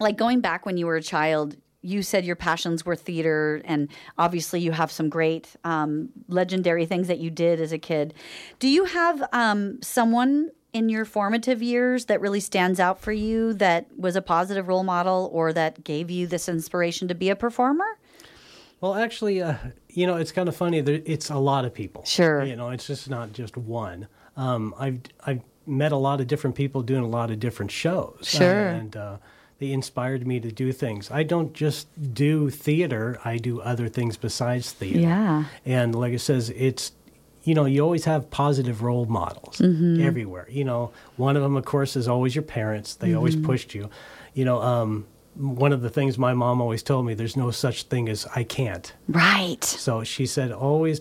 like 0.00 0.16
going 0.16 0.40
back 0.40 0.64
when 0.66 0.76
you 0.76 0.86
were 0.86 0.96
a 0.96 1.02
child. 1.02 1.56
You 1.86 2.00
said 2.02 2.24
your 2.24 2.36
passions 2.36 2.86
were 2.86 2.96
theater, 2.96 3.60
and 3.66 3.88
obviously 4.16 4.58
you 4.60 4.72
have 4.72 4.90
some 4.90 5.10
great, 5.10 5.54
um, 5.64 6.08
legendary 6.28 6.86
things 6.86 7.08
that 7.08 7.18
you 7.18 7.28
did 7.28 7.60
as 7.60 7.72
a 7.72 7.78
kid. 7.78 8.14
Do 8.58 8.68
you 8.68 8.84
have 8.86 9.22
um, 9.34 9.82
someone 9.82 10.50
in 10.74 10.88
your 10.88 11.04
formative 11.04 11.62
years 11.62 12.06
that 12.06 12.20
really 12.20 12.40
stands 12.40 12.78
out 12.78 13.00
for 13.00 13.12
you 13.12 13.54
that 13.54 13.86
was 13.96 14.16
a 14.16 14.20
positive 14.20 14.68
role 14.68 14.82
model 14.82 15.30
or 15.32 15.52
that 15.52 15.84
gave 15.84 16.10
you 16.10 16.26
this 16.26 16.48
inspiration 16.48 17.08
to 17.08 17.14
be 17.14 17.30
a 17.30 17.36
performer? 17.36 17.96
Well, 18.80 18.96
actually, 18.96 19.40
uh, 19.40 19.56
you 19.88 20.06
know, 20.06 20.16
it's 20.16 20.32
kind 20.32 20.48
of 20.48 20.56
funny. 20.56 20.82
There, 20.82 21.00
it's 21.06 21.30
a 21.30 21.38
lot 21.38 21.64
of 21.64 21.72
people. 21.72 22.04
Sure. 22.04 22.44
You 22.44 22.56
know, 22.56 22.68
it's 22.70 22.86
just 22.86 23.08
not 23.08 23.32
just 23.32 23.56
one. 23.56 24.08
Um, 24.36 24.74
I've 24.78 25.00
I've 25.24 25.40
met 25.64 25.92
a 25.92 25.96
lot 25.96 26.20
of 26.20 26.26
different 26.26 26.56
people 26.56 26.82
doing 26.82 27.02
a 27.02 27.08
lot 27.08 27.30
of 27.30 27.40
different 27.40 27.70
shows. 27.70 28.18
Sure. 28.22 28.66
and 28.68 28.96
uh, 28.96 29.16
they 29.60 29.70
inspired 29.70 30.26
me 30.26 30.40
to 30.40 30.50
do 30.50 30.72
things. 30.72 31.10
I 31.10 31.22
don't 31.22 31.54
just 31.54 31.86
do 32.12 32.50
theater. 32.50 33.18
I 33.24 33.38
do 33.38 33.60
other 33.60 33.88
things 33.88 34.16
besides 34.16 34.72
theater. 34.72 34.98
Yeah. 34.98 35.44
And 35.64 35.94
like 35.94 36.12
I 36.12 36.16
says, 36.16 36.50
it's 36.50 36.92
you 37.44 37.54
know, 37.54 37.64
you 37.66 37.82
always 37.82 38.04
have 38.06 38.30
positive 38.30 38.82
role 38.82 39.04
models 39.06 39.60
everywhere. 39.60 40.46
You 40.50 40.64
know, 40.64 40.92
one 41.16 41.36
of 41.36 41.42
them, 41.42 41.56
of 41.56 41.64
course, 41.64 41.94
is 41.96 42.08
always 42.08 42.34
your 42.34 42.42
parents. 42.42 42.94
They 42.94 43.14
always 43.14 43.36
pushed 43.36 43.74
you. 43.74 43.90
You 44.34 44.44
know, 44.44 44.60
um, 44.62 45.06
one 45.34 45.72
of 45.72 45.82
the 45.82 45.90
things 45.90 46.16
my 46.18 46.32
mom 46.34 46.60
always 46.60 46.82
told 46.82 47.06
me, 47.06 47.14
there's 47.14 47.36
no 47.36 47.50
such 47.50 47.84
thing 47.84 48.08
as 48.08 48.26
I 48.34 48.44
can't. 48.44 48.92
Right. 49.08 49.62
So 49.64 50.04
she 50.04 50.26
said, 50.26 50.52
always 50.52 51.00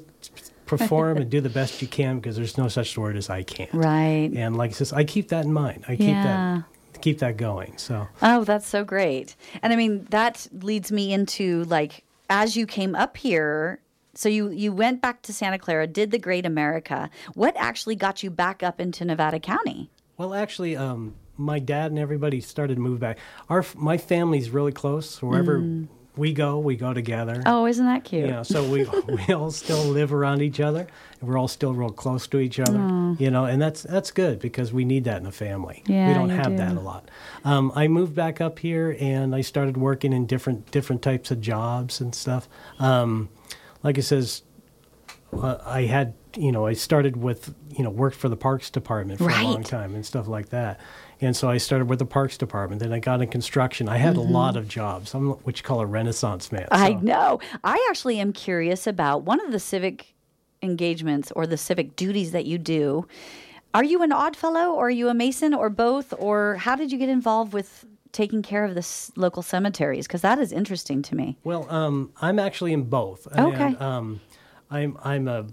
perform 0.66 1.18
and 1.18 1.30
do 1.30 1.42
the 1.42 1.50
best 1.50 1.82
you 1.82 1.88
can 1.88 2.18
because 2.20 2.36
there's 2.36 2.58
no 2.58 2.68
such 2.68 2.98
word 2.98 3.16
as 3.16 3.30
I 3.30 3.44
can't. 3.44 3.74
Right. 3.74 4.32
And 4.36 4.56
like 4.58 4.72
I 4.72 4.74
says, 4.74 4.94
I 4.94 5.04
keep 5.04 5.30
that 5.30 5.46
in 5.46 5.54
mind. 5.54 5.84
I 5.88 5.96
keep 5.96 6.08
Yeah. 6.08 6.64
that 6.94 7.02
keep 7.02 7.20
that 7.20 7.36
going. 7.38 7.78
So 7.78 8.08
Oh, 8.22 8.44
that's 8.46 8.68
so 8.68 8.84
great. 8.86 9.36
And 9.62 9.74
I 9.74 9.76
mean, 9.76 10.08
that 10.12 10.48
leads 10.62 10.90
me 10.92 11.12
into 11.14 11.64
like 11.66 12.04
as 12.30 12.56
you 12.56 12.66
came 12.66 12.96
up 12.96 13.18
here, 13.18 13.80
so 14.16 14.30
you 14.30 14.50
you 14.50 14.72
went 14.72 15.02
back 15.02 15.22
to 15.24 15.34
Santa 15.34 15.58
Clara, 15.58 15.88
did 15.88 16.12
the 16.12 16.20
Great 16.20 16.46
America. 16.46 17.10
What 17.34 17.56
actually 17.58 17.96
got 17.96 18.24
you 18.24 18.30
back 18.30 18.64
up 18.64 18.80
into 18.80 19.06
Nevada 19.06 19.40
County? 19.40 19.90
Well, 20.18 20.34
actually, 20.34 20.76
um, 20.78 21.16
my 21.38 21.60
dad 21.60 21.92
and 21.92 22.00
everybody 22.00 22.40
started 22.40 22.76
to 22.76 22.82
move 22.82 23.00
back. 23.00 23.18
Our 23.50 23.66
my 23.76 23.98
family's 23.98 24.50
really 24.50 24.72
close. 24.72 25.22
Wherever 25.22 25.86
we 26.16 26.32
go, 26.32 26.60
we 26.60 26.76
go 26.76 26.94
together. 26.94 27.38
Mm. 27.38 27.44
Oh, 27.48 27.66
isn't 27.66 27.86
that 27.86 28.04
cute? 28.04 28.26
You 28.26 28.32
know, 28.32 28.44
so 28.44 28.64
we 28.64 28.86
we 29.28 29.34
all 29.34 29.52
still 29.52 29.84
live 29.86 30.14
around 30.14 30.42
each 30.42 30.60
other, 30.60 30.88
and 31.20 31.30
we're 31.30 31.38
all 31.38 31.48
still 31.48 31.74
real 31.74 31.90
close 31.90 32.28
to 32.28 32.40
each 32.40 32.60
other. 32.60 33.16
You 33.18 33.32
know, 33.32 33.46
and 33.46 33.62
that's 33.62 33.84
that's 33.84 34.12
good 34.12 34.40
because 34.40 34.72
we 34.72 34.86
need 34.86 35.06
that 35.06 35.22
in 35.22 35.26
a 35.26 35.32
family. 35.32 35.84
Yeah, 35.88 36.10
we 36.10 36.14
don't 36.14 36.30
have 36.30 36.58
that 36.58 36.78
a 36.78 36.80
lot. 36.80 37.10
Um, 37.44 37.72
I 37.76 37.88
moved 37.88 38.16
back 38.16 38.42
up 38.42 38.60
here, 38.60 38.96
and 39.00 39.34
I 39.34 39.42
started 39.42 39.78
working 39.78 40.14
in 40.14 40.28
different 40.28 40.70
different 40.72 41.02
types 41.02 41.32
of 41.32 41.42
jobs 41.42 42.00
and 42.00 42.14
stuff. 42.14 42.48
Um, 42.80 43.30
like 43.84 43.98
it 43.98 44.04
says, 44.04 44.44
uh, 45.34 45.58
I 45.66 45.84
had 45.84 46.14
you 46.36 46.52
know 46.52 46.66
I 46.66 46.74
started 46.74 47.18
with 47.18 47.54
you 47.70 47.84
know 47.84 47.90
worked 47.90 48.16
for 48.16 48.30
the 48.30 48.38
Parks 48.38 48.70
Department 48.70 49.20
for 49.20 49.30
a 49.30 49.44
long 49.44 49.64
time 49.64 49.96
and 49.96 50.06
stuff 50.06 50.28
like 50.28 50.50
that. 50.50 50.80
And 51.22 51.36
so 51.36 51.50
I 51.50 51.58
started 51.58 51.90
with 51.90 52.00
the 52.00 52.06
Parks 52.06 52.38
Department. 52.38 52.82
Then 52.82 52.92
I 52.92 53.00
got 53.00 53.22
in 53.22 53.30
construction. 53.30 53.88
I 53.88 53.98
had 53.98 54.18
a 54.18 54.22
lot 54.22 54.58
of 54.58 54.68
jobs. 54.68 55.14
I'm 55.14 55.30
what 55.30 55.58
you 55.58 55.64
call 55.64 55.80
a 55.80 55.86
Renaissance 55.86 56.52
man. 56.52 56.68
Mm-hmm. 56.72 56.84
I 56.84 56.94
know. 56.94 57.40
I 57.64 57.86
actually 57.90 58.20
am 58.20 58.34
curious 58.34 58.88
about 58.88 59.24
one 59.24 59.40
of 59.46 59.52
the 59.52 59.60
civic 59.60 60.14
engagements 60.62 61.32
or 61.32 61.46
the 61.46 61.58
civic 61.58 61.96
duties 61.96 62.32
that 62.32 62.46
you 62.46 62.58
do. 62.58 63.08
Are 63.74 63.84
you 63.84 64.04
an 64.04 64.12
odd 64.12 64.36
fellow 64.36 64.72
or 64.72 64.88
are 64.88 64.92
you 64.92 65.10
a 65.10 65.14
mason 65.14 65.54
or 65.54 65.70
both? 65.70 66.14
Or 66.18 66.56
how 66.58 66.76
did 66.76 66.92
you 66.92 66.98
get 66.98 67.10
involved 67.10 67.54
with 67.54 67.86
taking 68.14 68.42
care 68.42 68.64
of 68.64 68.74
the 68.76 68.80
s- 68.80 69.12
local 69.18 69.44
cemeteries? 69.44 70.08
Because 70.08 70.22
that 70.22 70.40
is 70.40 70.54
interesting 70.54 71.02
to 71.02 71.16
me. 71.16 71.38
Well, 71.44 71.70
um, 71.70 72.12
I'm 72.22 72.40
actually 72.40 72.72
in 72.72 72.84
both. 72.84 73.28
Okay. 73.38 73.64
And, 73.66 73.82
um, 73.82 74.22
I'm 74.72 74.98
I'm 75.04 75.28
a, 75.28 75.46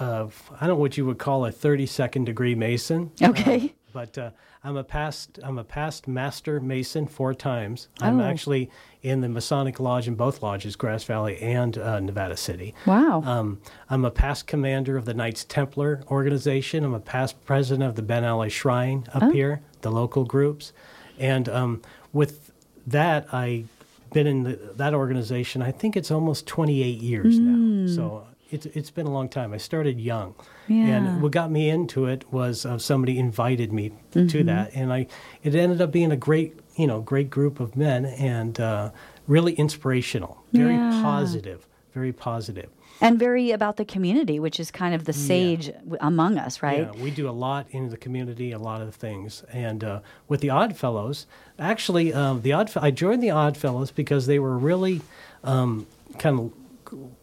a 0.00 0.28
I 0.52 0.60
don't 0.60 0.68
know 0.68 0.74
what 0.76 0.96
you 0.96 1.04
would 1.06 1.18
call 1.18 1.44
a 1.46 1.52
32nd 1.52 2.24
degree 2.24 2.54
Mason. 2.54 3.10
Okay. 3.22 3.56
Uh, 3.66 3.68
but 3.92 4.18
uh, 4.18 4.30
I'm 4.64 4.76
a 4.76 4.82
past 4.82 5.38
I'm 5.44 5.56
a 5.56 5.62
past 5.62 6.08
master 6.08 6.58
Mason 6.58 7.06
four 7.06 7.32
times. 7.32 7.86
I'm 8.00 8.20
Oh. 8.20 8.24
actually 8.24 8.68
in 9.02 9.20
the 9.20 9.28
Masonic 9.28 9.78
Lodge 9.78 10.08
in 10.08 10.16
both 10.16 10.42
lodges, 10.42 10.74
Grass 10.74 11.04
Valley 11.04 11.38
and 11.40 11.78
uh, 11.78 12.00
Nevada 12.00 12.36
City. 12.36 12.74
Wow. 12.86 13.22
Um, 13.24 13.60
I'm 13.88 14.04
a 14.04 14.10
past 14.10 14.48
commander 14.48 14.96
of 14.96 15.04
the 15.04 15.14
Knights 15.14 15.44
Templar 15.44 16.02
organization. 16.10 16.82
I'm 16.82 16.92
a 16.94 16.98
past 16.98 17.44
president 17.44 17.88
of 17.88 17.94
the 17.94 18.02
Ben 18.02 18.24
Ali 18.24 18.50
Shrine 18.50 19.04
up 19.14 19.30
here, 19.32 19.60
the 19.82 19.92
local 19.92 20.24
groups. 20.24 20.72
And 21.18 21.48
um, 21.48 21.82
with 22.12 22.50
that, 22.86 23.32
I've 23.32 23.68
been 24.12 24.26
in 24.26 24.42
the, 24.44 24.56
that 24.76 24.94
organization, 24.94 25.62
I 25.62 25.72
think 25.72 25.96
it's 25.96 26.10
almost 26.10 26.46
28 26.46 26.98
years 27.00 27.38
now. 27.38 27.92
So 27.92 28.26
it's, 28.50 28.66
it's 28.66 28.90
been 28.90 29.06
a 29.06 29.10
long 29.10 29.28
time. 29.28 29.52
I 29.52 29.56
started 29.56 30.00
young. 30.00 30.34
Yeah. 30.68 30.84
And 30.86 31.22
what 31.22 31.32
got 31.32 31.50
me 31.50 31.68
into 31.68 32.06
it 32.06 32.24
was 32.32 32.64
uh, 32.64 32.78
somebody 32.78 33.18
invited 33.18 33.72
me 33.72 33.92
to 34.12 34.44
that. 34.44 34.72
And 34.74 34.92
I, 34.92 35.06
it 35.42 35.54
ended 35.54 35.80
up 35.80 35.90
being 35.90 36.12
a 36.12 36.16
great, 36.16 36.58
you 36.76 36.86
know, 36.86 37.00
great 37.00 37.30
group 37.30 37.58
of 37.60 37.76
men 37.76 38.04
and 38.06 38.58
uh, 38.60 38.90
really 39.26 39.54
inspirational, 39.54 40.42
very 40.52 40.74
Yeah. 40.74 41.00
positive, 41.02 41.66
very 41.92 42.12
positive. 42.12 42.70
And 43.04 43.18
very 43.18 43.50
about 43.50 43.76
the 43.76 43.84
community, 43.84 44.38
which 44.40 44.58
is 44.58 44.70
kind 44.70 44.94
of 44.94 45.04
the 45.04 45.12
sage 45.12 45.66
w 45.72 45.96
among 46.00 46.38
us, 46.38 46.62
right? 46.62 46.88
Yeah, 46.94 47.02
we 47.02 47.10
do 47.10 47.28
a 47.28 47.36
lot 47.46 47.66
in 47.70 47.90
the 47.90 47.96
community, 47.96 48.52
a 48.52 48.58
lot 48.58 48.80
of 48.80 48.94
things. 48.94 49.44
And 49.52 49.84
uh, 49.84 50.00
with 50.28 50.40
the 50.40 50.50
Odd 50.50 50.76
Fellows, 50.76 51.26
actually, 51.58 52.06
um, 52.14 52.42
the 52.42 52.52
Odd 52.52 52.70
I 52.76 52.90
joined 52.90 53.22
the 53.22 53.30
Odd 53.30 53.56
Fellows 53.56 53.90
because 53.90 54.26
they 54.26 54.38
were 54.38 54.56
really 54.70 55.02
um, 55.44 55.86
kind 56.18 56.36
of 56.40 56.52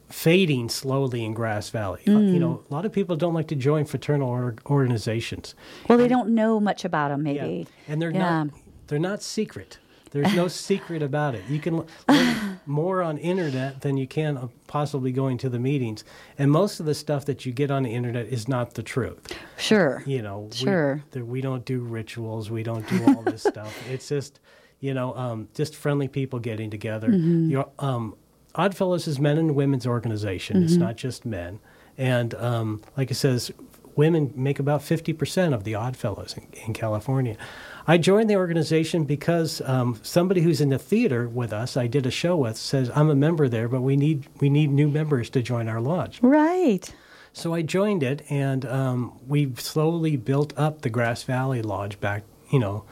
fading 0.10 0.70
slowly 0.70 1.24
in 1.24 1.34
Grass 1.34 1.70
Valley. 1.70 2.02
Uh, 2.08 2.12
you 2.36 2.40
know, 2.40 2.64
a 2.70 2.74
lot 2.74 2.86
of 2.86 2.92
people 2.92 3.16
don't 3.16 3.34
like 3.34 3.48
to 3.48 3.56
join 3.56 3.86
fraternal 3.86 4.30
or- 4.30 4.56
organizations. 4.70 5.56
Well, 5.88 5.98
they 5.98 6.08
don't 6.10 6.30
know 6.42 6.60
much 6.60 6.84
about 6.86 7.10
them, 7.10 7.26
Yeah. 7.26 7.34
maybe. 7.44 7.68
And 7.88 8.02
they're 8.02 8.12
Yeah. 8.12 8.44
not 8.44 8.48
they're 8.88 9.00
not 9.00 9.22
secret. 9.24 9.80
There's 10.12 10.36
no 10.36 10.48
secret 10.48 11.02
about 11.02 11.36
it. 11.36 11.44
You 11.50 11.60
can 11.60 11.86
learn 12.08 12.60
more 12.66 13.02
on 13.02 13.18
internet 13.18 13.82
than 13.82 13.98
you 13.98 14.08
can 14.08 14.38
uh, 14.38 14.48
possibly 14.68 15.12
going 15.12 15.38
to 15.40 15.50
the 15.50 15.58
meetings. 15.60 16.04
And 16.38 16.52
most 16.52 16.80
of 16.80 16.86
the 16.86 16.94
stuff 16.94 17.26
that 17.26 17.46
you 17.46 17.52
get 17.52 17.72
on 17.72 17.84
the 17.84 17.94
internet 17.94 18.28
is 18.28 18.48
not 18.48 18.74
the 18.76 18.84
truth. 18.84 19.20
Sure. 19.58 20.04
You 20.06 20.22
know, 20.22 20.50
Sure. 20.52 21.04
we, 21.14 21.22
we 21.22 21.42
don't 21.42 21.66
do 21.66 21.80
rituals. 21.80 22.52
We 22.52 22.62
don't 22.64 22.88
do 22.90 23.04
all 23.06 23.22
this 23.24 23.44
stuff. 23.48 23.74
It's 23.90 24.08
just, 24.10 24.40
you 24.82 24.94
know, 24.94 25.16
um, 25.16 25.48
just 25.56 25.76
friendly 25.76 26.08
people 26.08 26.40
getting 26.40 26.70
together. 26.70 27.08
Mm-hmm. 27.10 27.50
Your, 27.50 27.70
um, 27.80 28.16
Oddfellows 28.54 29.08
is 29.08 29.18
men 29.18 29.38
and 29.38 29.56
women's 29.56 29.88
organization. 29.88 30.62
It's 30.64 30.74
Mm-hmm. 30.74 30.82
not 30.84 30.98
just 30.98 31.26
men. 31.26 31.60
And 31.98 32.34
um, 32.36 32.82
like 32.98 33.10
it 33.12 33.16
says, 33.16 33.50
women 33.96 34.34
make 34.36 34.60
about 34.60 34.82
50% 34.82 35.54
of 35.54 35.64
the 35.64 35.76
Oddfellows 35.76 36.36
in, 36.38 36.48
in 36.68 36.74
California. 36.74 37.38
I 37.92 37.98
joined 37.98 38.30
the 38.30 38.38
organization 38.38 39.04
because 39.04 39.62
um, 39.66 40.00
somebody 40.02 40.40
who's 40.40 40.62
in 40.62 40.70
the 40.70 40.80
theater 40.80 41.28
with 41.28 41.52
us, 41.52 41.76
I 41.76 41.88
did 41.88 42.06
a 42.06 42.12
show 42.12 42.38
with, 42.38 42.56
says, 42.56 42.90
I'm 42.96 43.10
a 43.10 43.16
member 43.16 43.50
there, 43.50 43.68
but 43.68 43.82
we 43.82 43.98
need, 43.98 44.28
we 44.40 44.50
need 44.50 44.72
new 44.72 44.88
members 44.88 45.30
to 45.32 45.42
join 45.42 45.68
our 45.68 45.82
lodge. 45.82 46.20
Right. 46.22 46.90
So 47.34 47.54
I 47.54 47.64
joined 47.64 48.02
it, 48.02 48.22
and 48.30 48.66
um, 48.66 49.20
we 49.28 49.54
slowly 49.56 50.16
built 50.16 50.54
up 50.58 50.84
the 50.84 50.90
Grass 50.90 51.24
Valley 51.24 51.62
Lodge 51.62 52.00
back, 52.00 52.24
you 52.50 52.60
know, 52.60 52.86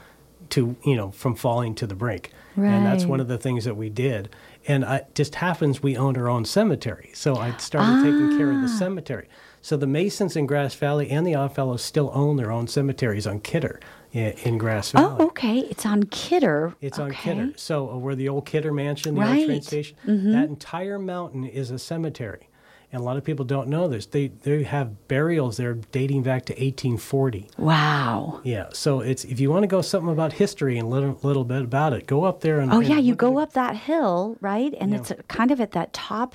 to 0.50 0.76
you 0.84 0.96
know 0.98 1.12
from 1.12 1.36
falling 1.36 1.76
to 1.76 1.88
the 1.88 1.96
brink. 1.96 2.34
Right. 2.58 2.70
And 2.70 2.86
that's 2.86 3.06
one 3.06 3.22
of 3.22 3.30
the 3.30 3.38
things 3.38 3.64
that 3.64 3.78
we 3.78 3.90
did. 3.90 4.30
And 4.68 4.84
I, 4.84 4.98
it 4.98 5.16
just 5.16 5.36
happens 5.36 5.82
we 5.82 5.96
owned 5.96 6.18
our 6.18 6.28
own 6.28 6.44
cemetery, 6.44 7.12
so 7.14 7.38
I 7.38 7.56
started 7.56 8.04
taking 8.04 8.38
care 8.38 8.52
Ah. 8.52 8.56
of 8.56 8.62
the 8.64 8.68
cemetery. 8.68 9.30
So 9.62 9.78
the 9.78 9.88
Masons 9.88 10.36
in 10.36 10.46
Grass 10.46 10.74
Valley 10.76 11.10
and 11.10 11.26
the 11.26 11.36
Oddfellows 11.36 11.82
still 11.82 12.12
own 12.14 12.36
their 12.36 12.52
own 12.52 12.68
cemeteries 12.68 13.26
on 13.28 13.40
Kidder 13.40 13.80
in, 14.12 14.32
in 14.44 14.58
Grass 14.58 14.92
Valley. 14.92 15.16
Oh, 15.20 15.26
okay. 15.28 15.60
It's 15.60 15.86
on 15.86 16.04
Kidder. 16.04 16.76
It's 16.82 16.98
on. 17.00 17.12
Kidder. 17.12 17.52
So 17.56 17.90
uh, 17.92 17.98
where 17.98 18.16
the 18.16 18.30
old 18.30 18.46
Kidder 18.46 18.74
Mansion, 18.74 19.16
the 19.16 19.22
old 19.28 19.46
train 19.46 19.62
station, 19.62 19.96
Mm-hmm. 20.06 20.32
that 20.32 20.50
entire 20.50 20.98
mountain 21.00 21.46
is 21.46 21.72
a 21.72 21.80
cemetery. 21.80 22.46
And 22.92 23.02
a 23.04 23.06
lot 23.06 23.18
of 23.18 23.24
people 23.24 23.46
don't 23.46 23.68
know 23.68 23.88
this. 23.88 24.08
They 24.08 24.30
they 24.30 24.64
have 24.64 25.08
burials 25.08 25.58
there 25.58 25.76
dating 25.76 26.24
back 26.24 26.46
to 26.46 26.54
1840. 26.54 27.48
Wow. 27.60 28.42
Yeah. 28.44 28.70
So 28.74 29.02
it's 29.02 29.24
if 29.26 29.40
you 29.40 29.52
want 29.52 29.62
to 29.62 29.68
go 29.68 29.84
something 29.84 30.12
about 30.12 30.34
history 30.34 30.80
and 30.80 30.88
a 30.88 30.90
little, 30.90 31.20
little 31.22 31.44
bit 31.44 31.62
about 31.62 31.94
it, 31.94 32.08
go 32.08 32.24
up 32.24 32.42
there 32.42 32.60
and 32.60 32.72
Oh 32.74 32.80
and 32.80 32.88
yeah, 32.88 32.98
you 32.98 33.14
go 33.14 33.38
up 33.38 33.54
that 33.54 33.76
hill, 33.76 34.38
right? 34.42 34.74
And 34.80 34.90
Yeah. 34.90 34.98
it's 34.98 35.12
kind 35.28 35.52
of 35.52 35.62
at 35.62 35.74
that 35.74 35.94
top 35.94 36.34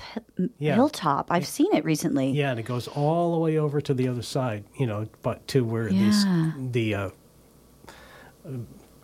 Yeah. 0.57 0.75
hilltop. 0.75 1.29
I've 1.29 1.45
seen 1.45 1.73
it 1.75 1.83
recently. 1.83 2.31
Yeah, 2.31 2.51
and 2.51 2.59
it 2.61 2.65
goes 2.65 2.87
all 2.87 3.33
the 3.33 3.39
way 3.39 3.57
over 3.57 3.81
to 3.81 3.93
the 3.93 4.07
other 4.07 4.21
side, 4.21 4.63
you 4.79 4.87
know, 4.87 5.07
but 5.23 5.45
to 5.49 5.65
where 5.65 5.89
Yeah. 5.89 6.05
this, 6.05 6.25
the 6.71 6.95
uh, 6.95 6.99
uh, 7.07 7.09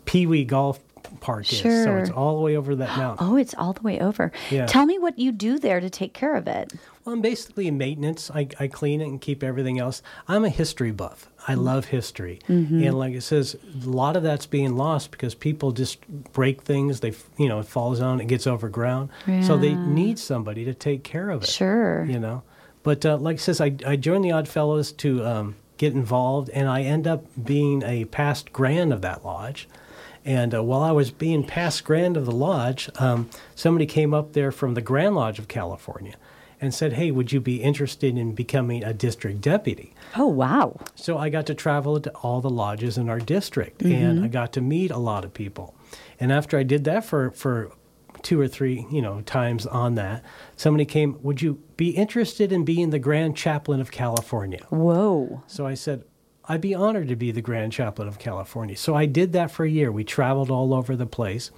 Pee 0.05 0.25
Wee 0.25 0.43
Golf 0.43 0.79
Park 1.19 1.51
is. 1.51 1.59
So 1.59 1.97
it's 1.97 2.09
all 2.09 2.35
the 2.35 2.41
way 2.41 2.55
over 2.55 2.75
that 2.75 2.97
mountain. 2.97 3.27
Oh, 3.31 3.35
it's 3.35 3.53
all 3.57 3.73
the 3.73 3.81
way 3.81 3.99
over. 3.99 4.31
Yeah. 4.49 4.65
Tell 4.65 4.85
me 4.85 4.99
what 4.99 5.17
you 5.17 5.31
do 5.31 5.57
there 5.59 5.79
to 5.79 5.89
take 5.89 6.13
care 6.13 6.35
of 6.35 6.47
it. 6.47 6.73
Well, 7.03 7.13
I'm 7.13 7.21
basically 7.21 7.67
in 7.67 7.77
maintenance. 7.77 8.29
I, 8.29 8.47
I 8.59 8.67
clean 8.67 9.01
it 9.01 9.05
and 9.05 9.19
keep 9.19 9.43
everything 9.43 9.79
else. 9.79 10.01
I'm 10.27 10.45
a 10.45 10.49
history 10.49 10.91
buff. 10.91 11.29
I 11.47 11.55
love 11.55 11.85
history. 11.85 12.39
And 12.47 12.97
like 12.97 13.13
it 13.13 13.21
says, 13.21 13.55
a 13.83 13.89
lot 13.89 14.15
of 14.15 14.21
that's 14.23 14.45
being 14.45 14.75
lost 14.77 15.09
because 15.11 15.33
people 15.33 15.71
just 15.71 16.07
break 16.33 16.61
things. 16.61 16.99
They, 16.99 17.13
you 17.37 17.47
know, 17.49 17.59
it 17.59 17.65
falls 17.65 17.99
down, 17.99 18.21
it 18.21 18.27
gets 18.27 18.45
overground. 18.45 19.09
So 19.43 19.57
they 19.57 19.73
need 19.73 20.19
somebody 20.19 20.65
to 20.65 20.73
take 20.75 21.03
care 21.03 21.31
of 21.31 21.43
it. 21.43 21.49
Sure. 21.49 22.05
You 22.05 22.19
know? 22.19 22.43
But 22.83 23.05
uh, 23.05 23.17
like 23.17 23.37
it 23.37 23.41
says, 23.41 23.59
I, 23.61 23.75
I 23.85 23.95
joined 23.95 24.23
the 24.23 24.31
Odd 24.31 24.47
Fellows 24.47 24.91
to 24.93 25.25
um, 25.25 25.55
get 25.81 25.93
involved, 25.93 26.47
and 26.51 26.69
I 26.69 26.83
end 26.83 27.07
up 27.07 27.25
being 27.43 27.81
a 27.81 28.05
past 28.05 28.53
grand 28.53 28.93
of 28.93 29.01
that 29.01 29.25
lodge. 29.25 29.67
And 30.23 30.53
uh, 30.53 30.61
while 30.63 30.83
I 30.83 30.91
was 30.91 31.09
being 31.09 31.43
past 31.43 31.83
grand 31.83 32.15
of 32.15 32.27
the 32.27 32.31
lodge, 32.31 32.87
um, 32.99 33.27
somebody 33.55 33.87
came 33.87 34.13
up 34.13 34.33
there 34.33 34.51
from 34.51 34.75
the 34.75 34.81
Grand 34.81 35.15
Lodge 35.15 35.39
of 35.39 35.47
California 35.47 36.13
and 36.61 36.71
said, 36.75 36.93
Hey, 36.93 37.09
would 37.09 37.31
you 37.31 37.41
be 37.41 37.63
interested 37.63 38.15
in 38.15 38.35
becoming 38.35 38.83
a 38.83 38.93
district 38.93 39.41
deputy? 39.41 39.95
Oh 40.15 40.27
wow. 40.27 40.77
So 40.93 41.17
I 41.17 41.29
got 41.29 41.47
to 41.47 41.55
travel 41.55 41.99
to 41.99 42.11
all 42.21 42.39
the 42.39 42.51
lodges 42.51 42.99
in 42.99 43.09
our 43.09 43.17
district 43.19 43.79
Mm-hmm. 43.79 44.05
and 44.05 44.23
I 44.23 44.27
got 44.27 44.53
to 44.53 44.61
meet 44.61 44.91
a 44.91 44.99
lot 44.99 45.25
of 45.25 45.33
people. 45.33 45.73
And 46.19 46.31
after 46.31 46.55
I 46.59 46.61
did 46.63 46.83
that 46.83 47.03
for, 47.03 47.31
for 47.31 47.71
two 48.21 48.39
or 48.39 48.47
three, 48.47 48.85
you 48.91 49.01
know, 49.01 49.21
times 49.21 49.65
on 49.65 49.95
that. 49.95 50.23
Somebody 50.55 50.85
came, 50.85 51.17
would 51.21 51.41
you 51.41 51.61
be 51.77 51.89
interested 51.91 52.51
in 52.51 52.65
being 52.65 52.89
the 52.89 52.99
Grand 52.99 53.35
Chaplain 53.35 53.81
of 53.81 53.91
California? 53.91 54.63
Whoa. 54.69 55.43
So 55.47 55.65
I 55.65 55.73
said, 55.73 56.03
I'd 56.45 56.61
be 56.61 56.75
honored 56.75 57.07
to 57.09 57.15
be 57.15 57.31
the 57.31 57.41
Grand 57.41 57.71
Chaplain 57.71 58.07
of 58.07 58.19
California. 58.19 58.75
So 58.75 58.95
I 58.95 59.05
did 59.05 59.31
that 59.33 59.51
for 59.51 59.63
a 59.63 59.69
year. 59.69 59.91
We 59.91 60.03
traveled 60.03 60.49
all 60.49 60.73
over 60.73 60.95
the 60.95 61.05
place. 61.05 61.51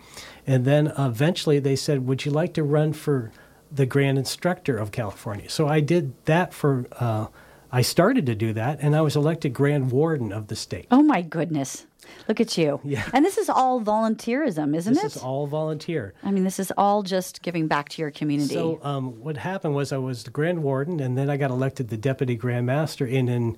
And 0.45 0.65
then 0.65 0.93
eventually 0.97 1.59
they 1.59 1.75
said, 1.75 2.05
Would 2.05 2.25
you 2.25 2.31
like 2.31 2.53
to 2.55 2.63
run 2.63 2.93
for 2.93 3.31
the 3.71 3.85
Grand 3.85 4.17
Instructor 4.17 4.77
of 4.77 4.91
California? 4.91 5.49
So 5.49 5.67
I 5.67 5.79
did 5.79 6.13
that 6.25 6.53
for, 6.53 6.85
uh, 6.99 7.27
I 7.73 7.81
started 7.81 8.27
to 8.27 8.35
do 8.35 8.53
that, 8.53 8.79
and 8.81 8.95
I 8.95 9.01
was 9.01 9.15
elected 9.15 9.51
Grand 9.51 9.91
Warden 9.91 10.31
of 10.31 10.45
the 10.45 10.55
state. 10.55 10.85
Oh 10.91 11.01
my 11.01 11.23
goodness. 11.23 11.87
Look 12.27 12.39
at 12.39 12.55
you. 12.55 12.79
Yeah. 12.83 13.03
And 13.13 13.25
this 13.25 13.39
is 13.39 13.49
all 13.49 13.81
volunteerism, 13.81 14.75
isn't 14.75 14.93
it? 14.93 15.01
This 15.01 15.15
it? 15.15 15.17
is 15.17 15.23
all 15.23 15.47
volunteer. 15.47 16.13
I 16.21 16.29
mean, 16.29 16.43
this 16.43 16.59
is 16.59 16.71
all 16.77 17.01
just 17.01 17.41
giving 17.41 17.67
back 17.67 17.89
to 17.89 18.01
your 18.01 18.11
community. 18.11 18.53
So 18.53 18.79
um, 18.83 19.19
what 19.21 19.37
happened 19.37 19.73
was 19.73 19.91
I 19.91 19.97
was 19.97 20.23
the 20.23 20.29
Grand 20.29 20.61
Warden, 20.61 20.99
and 20.99 21.17
then 21.17 21.31
I 21.31 21.37
got 21.37 21.49
elected 21.49 21.89
the 21.89 21.97
Deputy 21.97 22.35
Grand 22.35 22.67
Master. 22.67 23.05
And 23.05 23.27
in 23.27 23.57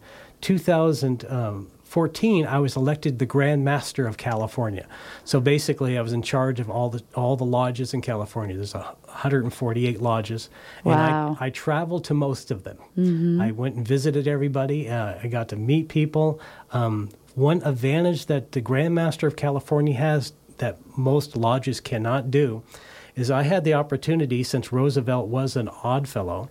2014, 1.96 2.46
I 2.46 2.60
was 2.60 2.75
elected 2.75 3.20
the 3.20 3.25
Grand 3.25 3.64
Master 3.64 4.06
of 4.06 4.18
California. 4.18 4.86
So 5.24 5.40
basically, 5.40 5.98
I 5.98 6.02
was 6.02 6.12
in 6.12 6.22
charge 6.22 6.60
of 6.60 6.70
all 6.70 6.90
the 6.90 7.02
all 7.16 7.38
the 7.38 7.46
lodges 7.46 7.94
in 7.94 8.02
California. 8.02 8.54
There's 8.58 8.75
a 8.75 8.80
148 9.06 10.02
lodges, 10.02 10.50
Wow. 10.84 10.92
and 10.92 11.38
I, 11.40 11.46
I 11.46 11.50
traveled 11.52 12.04
to 12.06 12.14
most 12.14 12.52
of 12.52 12.64
them. 12.66 13.42
I 13.42 13.52
went 13.52 13.75
and 13.75 13.88
visited 13.88 14.28
everybody. 14.28 14.90
Uh, 14.90 15.16
I 15.24 15.28
got 15.28 15.48
to 15.50 15.56
meet 15.56 15.88
people. 15.88 16.40
Um, 16.74 17.10
one 17.36 17.62
advantage 17.64 18.25
that 18.25 18.52
the 18.52 18.62
Grand 18.62 18.94
Master 18.94 19.25
of 19.28 19.38
California 19.38 19.94
has 19.96 20.34
that 20.58 20.78
most 20.98 21.38
lodges 21.38 21.80
cannot 21.80 22.30
do 22.30 22.62
is 23.16 23.32
I 23.32 23.44
had 23.44 23.64
the 23.64 23.74
opportunity 23.74 24.44
since 24.44 24.74
Roosevelt 24.74 25.28
was 25.30 25.56
an 25.56 25.70
odd 25.84 26.08
fellow. 26.10 26.50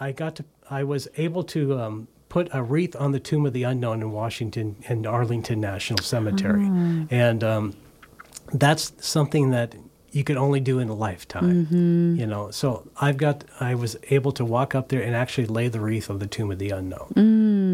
I 0.00 0.10
got 0.12 0.34
to 0.36 0.44
I 0.70 0.82
was 0.84 1.06
able 1.16 1.44
to 1.44 1.78
um, 1.80 2.08
put 2.28 2.48
a 2.52 2.62
wreath 2.62 2.94
on 2.96 3.12
the 3.12 3.20
tomb 3.20 3.46
of 3.46 3.52
the 3.52 3.62
unknown 3.62 4.02
in 4.02 4.12
Washington 4.12 4.76
and 4.88 5.06
Arlington 5.06 5.60
National 5.60 6.02
Cemetery, 6.02 6.64
and 7.10 7.42
um, 7.44 7.74
that's 8.52 8.92
something 9.00 9.50
that 9.50 9.74
you 10.10 10.24
could 10.24 10.36
only 10.38 10.58
do 10.60 10.78
in 10.78 10.88
a 10.88 10.94
lifetime. 10.94 11.66
You 12.18 12.26
know, 12.26 12.50
so 12.50 12.88
I've 13.00 13.16
got 13.18 13.44
I 13.60 13.74
was 13.74 13.96
able 14.10 14.32
to 14.32 14.44
walk 14.44 14.74
up 14.74 14.88
there 14.88 15.02
and 15.02 15.14
actually 15.14 15.46
lay 15.46 15.68
the 15.68 15.80
wreath 15.80 16.08
on 16.10 16.18
the 16.18 16.26
tomb 16.26 16.50
of 16.50 16.58
the 16.58 16.70
unknown. 16.70 17.12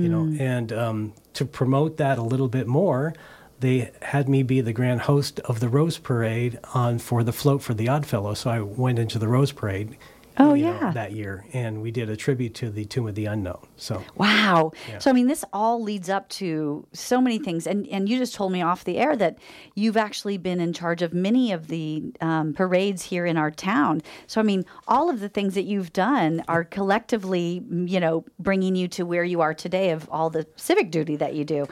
You 0.03 0.09
know, 0.09 0.37
and 0.43 0.73
um, 0.73 1.13
to 1.35 1.45
promote 1.45 1.97
that 1.99 2.19
a 2.19 2.23
little 2.23 2.49
bit 2.49 2.67
more. 2.67 3.15
They 3.61 3.93
had 4.03 4.29
me 4.29 4.43
be 4.43 4.61
the 4.61 4.75
grand 4.75 5.03
host 5.03 5.41
of 5.41 5.61
the 5.61 5.69
Rose 5.69 5.97
Parade 5.97 6.59
on 6.75 6.99
for 6.99 7.23
the 7.25 7.33
float 7.33 7.63
for 7.63 7.73
the 7.73 7.89
Oddfellow. 7.89 8.35
So 8.35 8.51
I 8.51 8.61
went 8.61 8.99
into 8.99 9.19
the 9.19 9.29
Rose 9.29 9.53
Parade 9.53 9.97
Oh, 10.37 10.55
you 10.55 10.65
know, 10.67 10.79
yeah. 10.81 10.91
that 10.93 11.13
year, 11.13 11.47
and 11.53 11.81
we 11.81 11.91
did 11.91 12.11
a 12.11 12.17
tribute 12.17 12.55
to 12.57 12.71
the 12.71 12.85
Tomb 12.85 13.07
of 13.07 13.15
the 13.15 13.27
Unknown. 13.27 13.67
So 13.77 14.03
Wow. 14.17 14.73
Yeah. 14.89 14.99
So 14.99 15.11
I 15.11 15.13
mean 15.15 15.27
this 15.29 15.45
all 15.53 15.83
leads 15.83 16.09
up 16.11 16.29
to 16.31 16.87
so 16.93 17.21
many 17.21 17.39
things 17.39 17.67
and 17.67 17.87
and 17.89 18.09
you 18.09 18.19
just 18.19 18.35
told 18.35 18.51
me 18.53 18.61
off 18.63 18.85
the 18.85 18.99
air 18.99 19.15
that 19.17 19.39
you've 19.75 19.97
actually 19.97 20.39
been 20.39 20.61
in 20.61 20.73
charge 20.73 21.03
of 21.03 21.15
many 21.15 21.53
of 21.53 21.69
the 21.69 22.13
um, 22.21 22.53
parades 22.53 23.03
here 23.05 23.27
in 23.27 23.37
our 23.37 23.51
town. 23.51 24.03
So 24.27 24.41
I 24.41 24.45
mean 24.45 24.65
all 24.89 25.09
of 25.09 25.21
the 25.21 25.29
things 25.29 25.55
that 25.55 25.63
you've 25.65 25.93
done 25.93 26.43
are 26.49 26.65
collectively, 26.65 27.63
mm, 27.65 27.89
you 27.89 28.01
know, 28.01 28.25
bringing 28.39 28.75
you 28.75 28.89
to 28.89 29.05
where 29.05 29.25
you 29.25 29.41
are 29.41 29.55
today 29.55 29.91
of 29.91 30.09
all 30.11 30.31
the 30.31 30.47
civic 30.57 30.91
duty 30.91 31.17
that 31.17 31.35
you 31.35 31.45
do. 31.45 31.67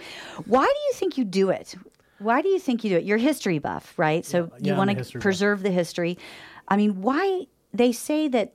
Why 0.46 0.64
do 0.64 0.80
you 0.86 0.92
think 0.94 1.18
you 1.18 1.24
do 1.24 1.50
it? 1.50 1.74
Why 2.18 2.42
do 2.42 2.48
you 2.48 2.60
think 2.60 2.84
you 2.84 2.90
do 2.90 2.96
it? 2.98 3.04
You're 3.04 3.18
a 3.18 3.20
history 3.20 3.58
buff, 3.58 3.98
right? 3.98 4.24
So 4.24 4.38
Yeah, 4.38 4.44
you 4.44 4.72
yeah, 4.72 4.76
want 4.78 4.90
to 4.90 4.96
history 4.96 5.18
buff. 5.18 5.22
preserve 5.22 5.62
the 5.64 5.70
history. 5.72 6.18
I 6.68 6.76
mean, 6.76 7.02
why 7.02 7.46
they 7.72 7.92
say 7.92 8.28
that 8.28 8.52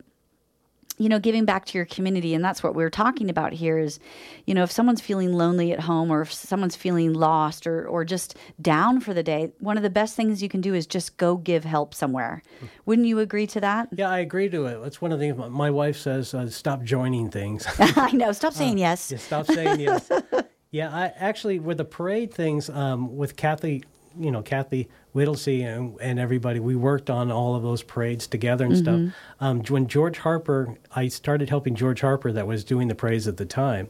you 0.97 1.09
know, 1.09 1.19
giving 1.19 1.45
back 1.45 1.65
to 1.65 1.77
your 1.77 1.85
community. 1.85 2.33
And 2.33 2.43
that's 2.43 2.63
what 2.63 2.73
we're 2.73 2.89
talking 2.89 3.29
about 3.29 3.53
here 3.53 3.77
is, 3.77 3.99
you 4.45 4.53
know, 4.53 4.63
if 4.63 4.71
someone's 4.71 5.01
feeling 5.01 5.31
lonely 5.31 5.71
at 5.71 5.81
home 5.81 6.09
or 6.11 6.21
if 6.21 6.33
someone's 6.33 6.75
feeling 6.75 7.13
lost 7.13 7.67
or, 7.67 7.87
or 7.87 8.03
just 8.03 8.35
down 8.59 8.99
for 8.99 9.13
the 9.13 9.21
day, 9.21 9.51
one 9.59 9.77
of 9.77 9.83
the 9.83 9.89
best 9.91 10.15
things 10.15 10.41
you 10.41 10.49
can 10.49 10.61
do 10.61 10.73
is 10.73 10.87
just 10.87 11.17
go 11.17 11.37
give 11.37 11.63
help 11.63 11.93
somewhere. 11.93 12.41
Wouldn't 12.85 13.07
you 13.07 13.19
agree 13.19 13.47
to 13.47 13.61
that? 13.61 13.89
yeah, 13.91 14.09
I 14.09 14.19
agree 14.19 14.49
to 14.49 14.65
it. 14.65 14.81
That's 14.81 14.99
one 14.99 15.11
of 15.11 15.19
the 15.19 15.25
things 15.27 15.37
my- 15.37 15.49
my 15.49 15.69
wife 15.69 15.97
says: 15.97 16.33
uh, 16.33 16.49
stop 16.49 16.83
joining 16.83 17.29
things. 17.29 17.67
I 17.79 18.11
know. 18.11 18.31
Stop 18.31 18.53
saying 18.53 18.77
yes. 18.77 19.11
Yeah, 19.11 19.17
stop 19.17 19.45
saying 19.45 19.79
yes. 19.79 20.09
yeah, 20.71 20.89
I 20.93 21.13
actually 21.17 21.59
with 21.59 21.77
the 21.77 21.85
parade 21.85 22.33
things 22.33 22.69
um, 22.69 23.15
with 23.15 23.35
Kathy, 23.35 23.83
you 24.19 24.31
know, 24.31 24.41
Kathy 24.41 24.87
Whittlesey 25.13 25.63
and, 25.63 25.97
and 26.01 26.19
everybody, 26.19 26.59
we 26.59 26.75
worked 26.75 27.09
on 27.09 27.31
all 27.31 27.55
of 27.55 27.63
those 27.63 27.83
parades 27.83 28.27
together 28.27 28.65
and 28.65 28.77
stuff. 28.77 29.01
Um, 29.39 29.61
when 29.63 29.87
George 29.87 30.19
Harper, 30.19 30.75
I 30.95 31.07
started 31.07 31.49
helping 31.49 31.75
George 31.75 32.01
Harper 32.01 32.31
that 32.31 32.47
was 32.47 32.63
doing 32.63 32.87
the 32.87 32.95
parades 32.95 33.27
at 33.27 33.37
the 33.37 33.45
time. 33.45 33.87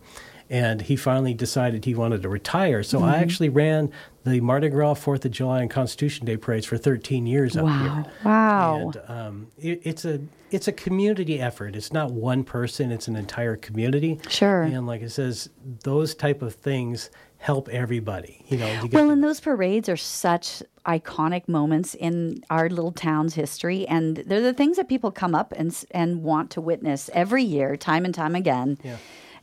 And 0.50 0.84
he 0.84 0.96
finally 0.96 1.34
decided 1.34 1.84
he 1.84 1.94
wanted 1.94 2.22
to 2.22 2.30
retire. 2.30 2.82
So 2.82 3.04
I 3.04 3.18
actually 3.18 3.50
ran 3.50 3.92
the 4.24 4.40
Mardi 4.40 4.70
Gras, 4.70 4.94
Fourth 4.94 5.26
of 5.26 5.32
July, 5.32 5.60
and 5.60 5.70
Constitution 5.70 6.26
Day 6.26 6.38
parades 6.38 6.66
for 6.66 6.78
13 6.78 7.28
years 7.28 7.58
up 7.58 7.66
Wow. 7.66 7.84
here. 7.84 8.14
Wow. 8.24 8.76
And 8.96 9.02
um, 9.10 9.48
it, 9.60 9.82
it's 9.84 10.06
a 10.06 10.22
it's 10.50 10.70
a 10.70 10.72
community 10.72 11.42
effort. 11.42 11.76
It's 11.76 11.92
not 11.92 12.12
one 12.12 12.46
person. 12.46 12.94
It's 12.94 13.10
an 13.10 13.18
entire 13.18 13.58
community. 13.58 14.22
Sure. 14.30 14.62
And 14.64 14.88
like 14.88 15.02
it 15.02 15.10
says, 15.10 15.50
those 15.84 16.16
type 16.16 16.42
of 16.42 16.56
things 16.56 17.10
help 17.48 17.70
everybody. 17.70 18.44
You 18.50 18.58
know. 18.58 18.90
Well, 18.92 19.10
and 19.10 19.24
those 19.24 19.40
parades 19.40 19.88
are 19.88 19.96
such 19.96 20.62
iconic 20.86 21.48
moments 21.48 21.96
in 21.96 22.44
our 22.50 22.68
little 22.70 22.92
town's 22.92 23.36
history, 23.36 23.88
and 23.88 24.18
they're 24.18 24.42
the 24.42 24.54
things 24.54 24.76
that 24.76 24.90
people 24.90 25.12
come 25.12 25.34
up 25.34 25.54
and 25.56 25.72
and 25.92 26.24
want 26.24 26.52
to 26.52 26.62
witness 26.62 27.10
every 27.14 27.44
year, 27.44 27.78
time 27.78 28.04
and 28.04 28.14
time 28.14 28.36
again. 28.36 28.78
Yeah. 28.84 28.98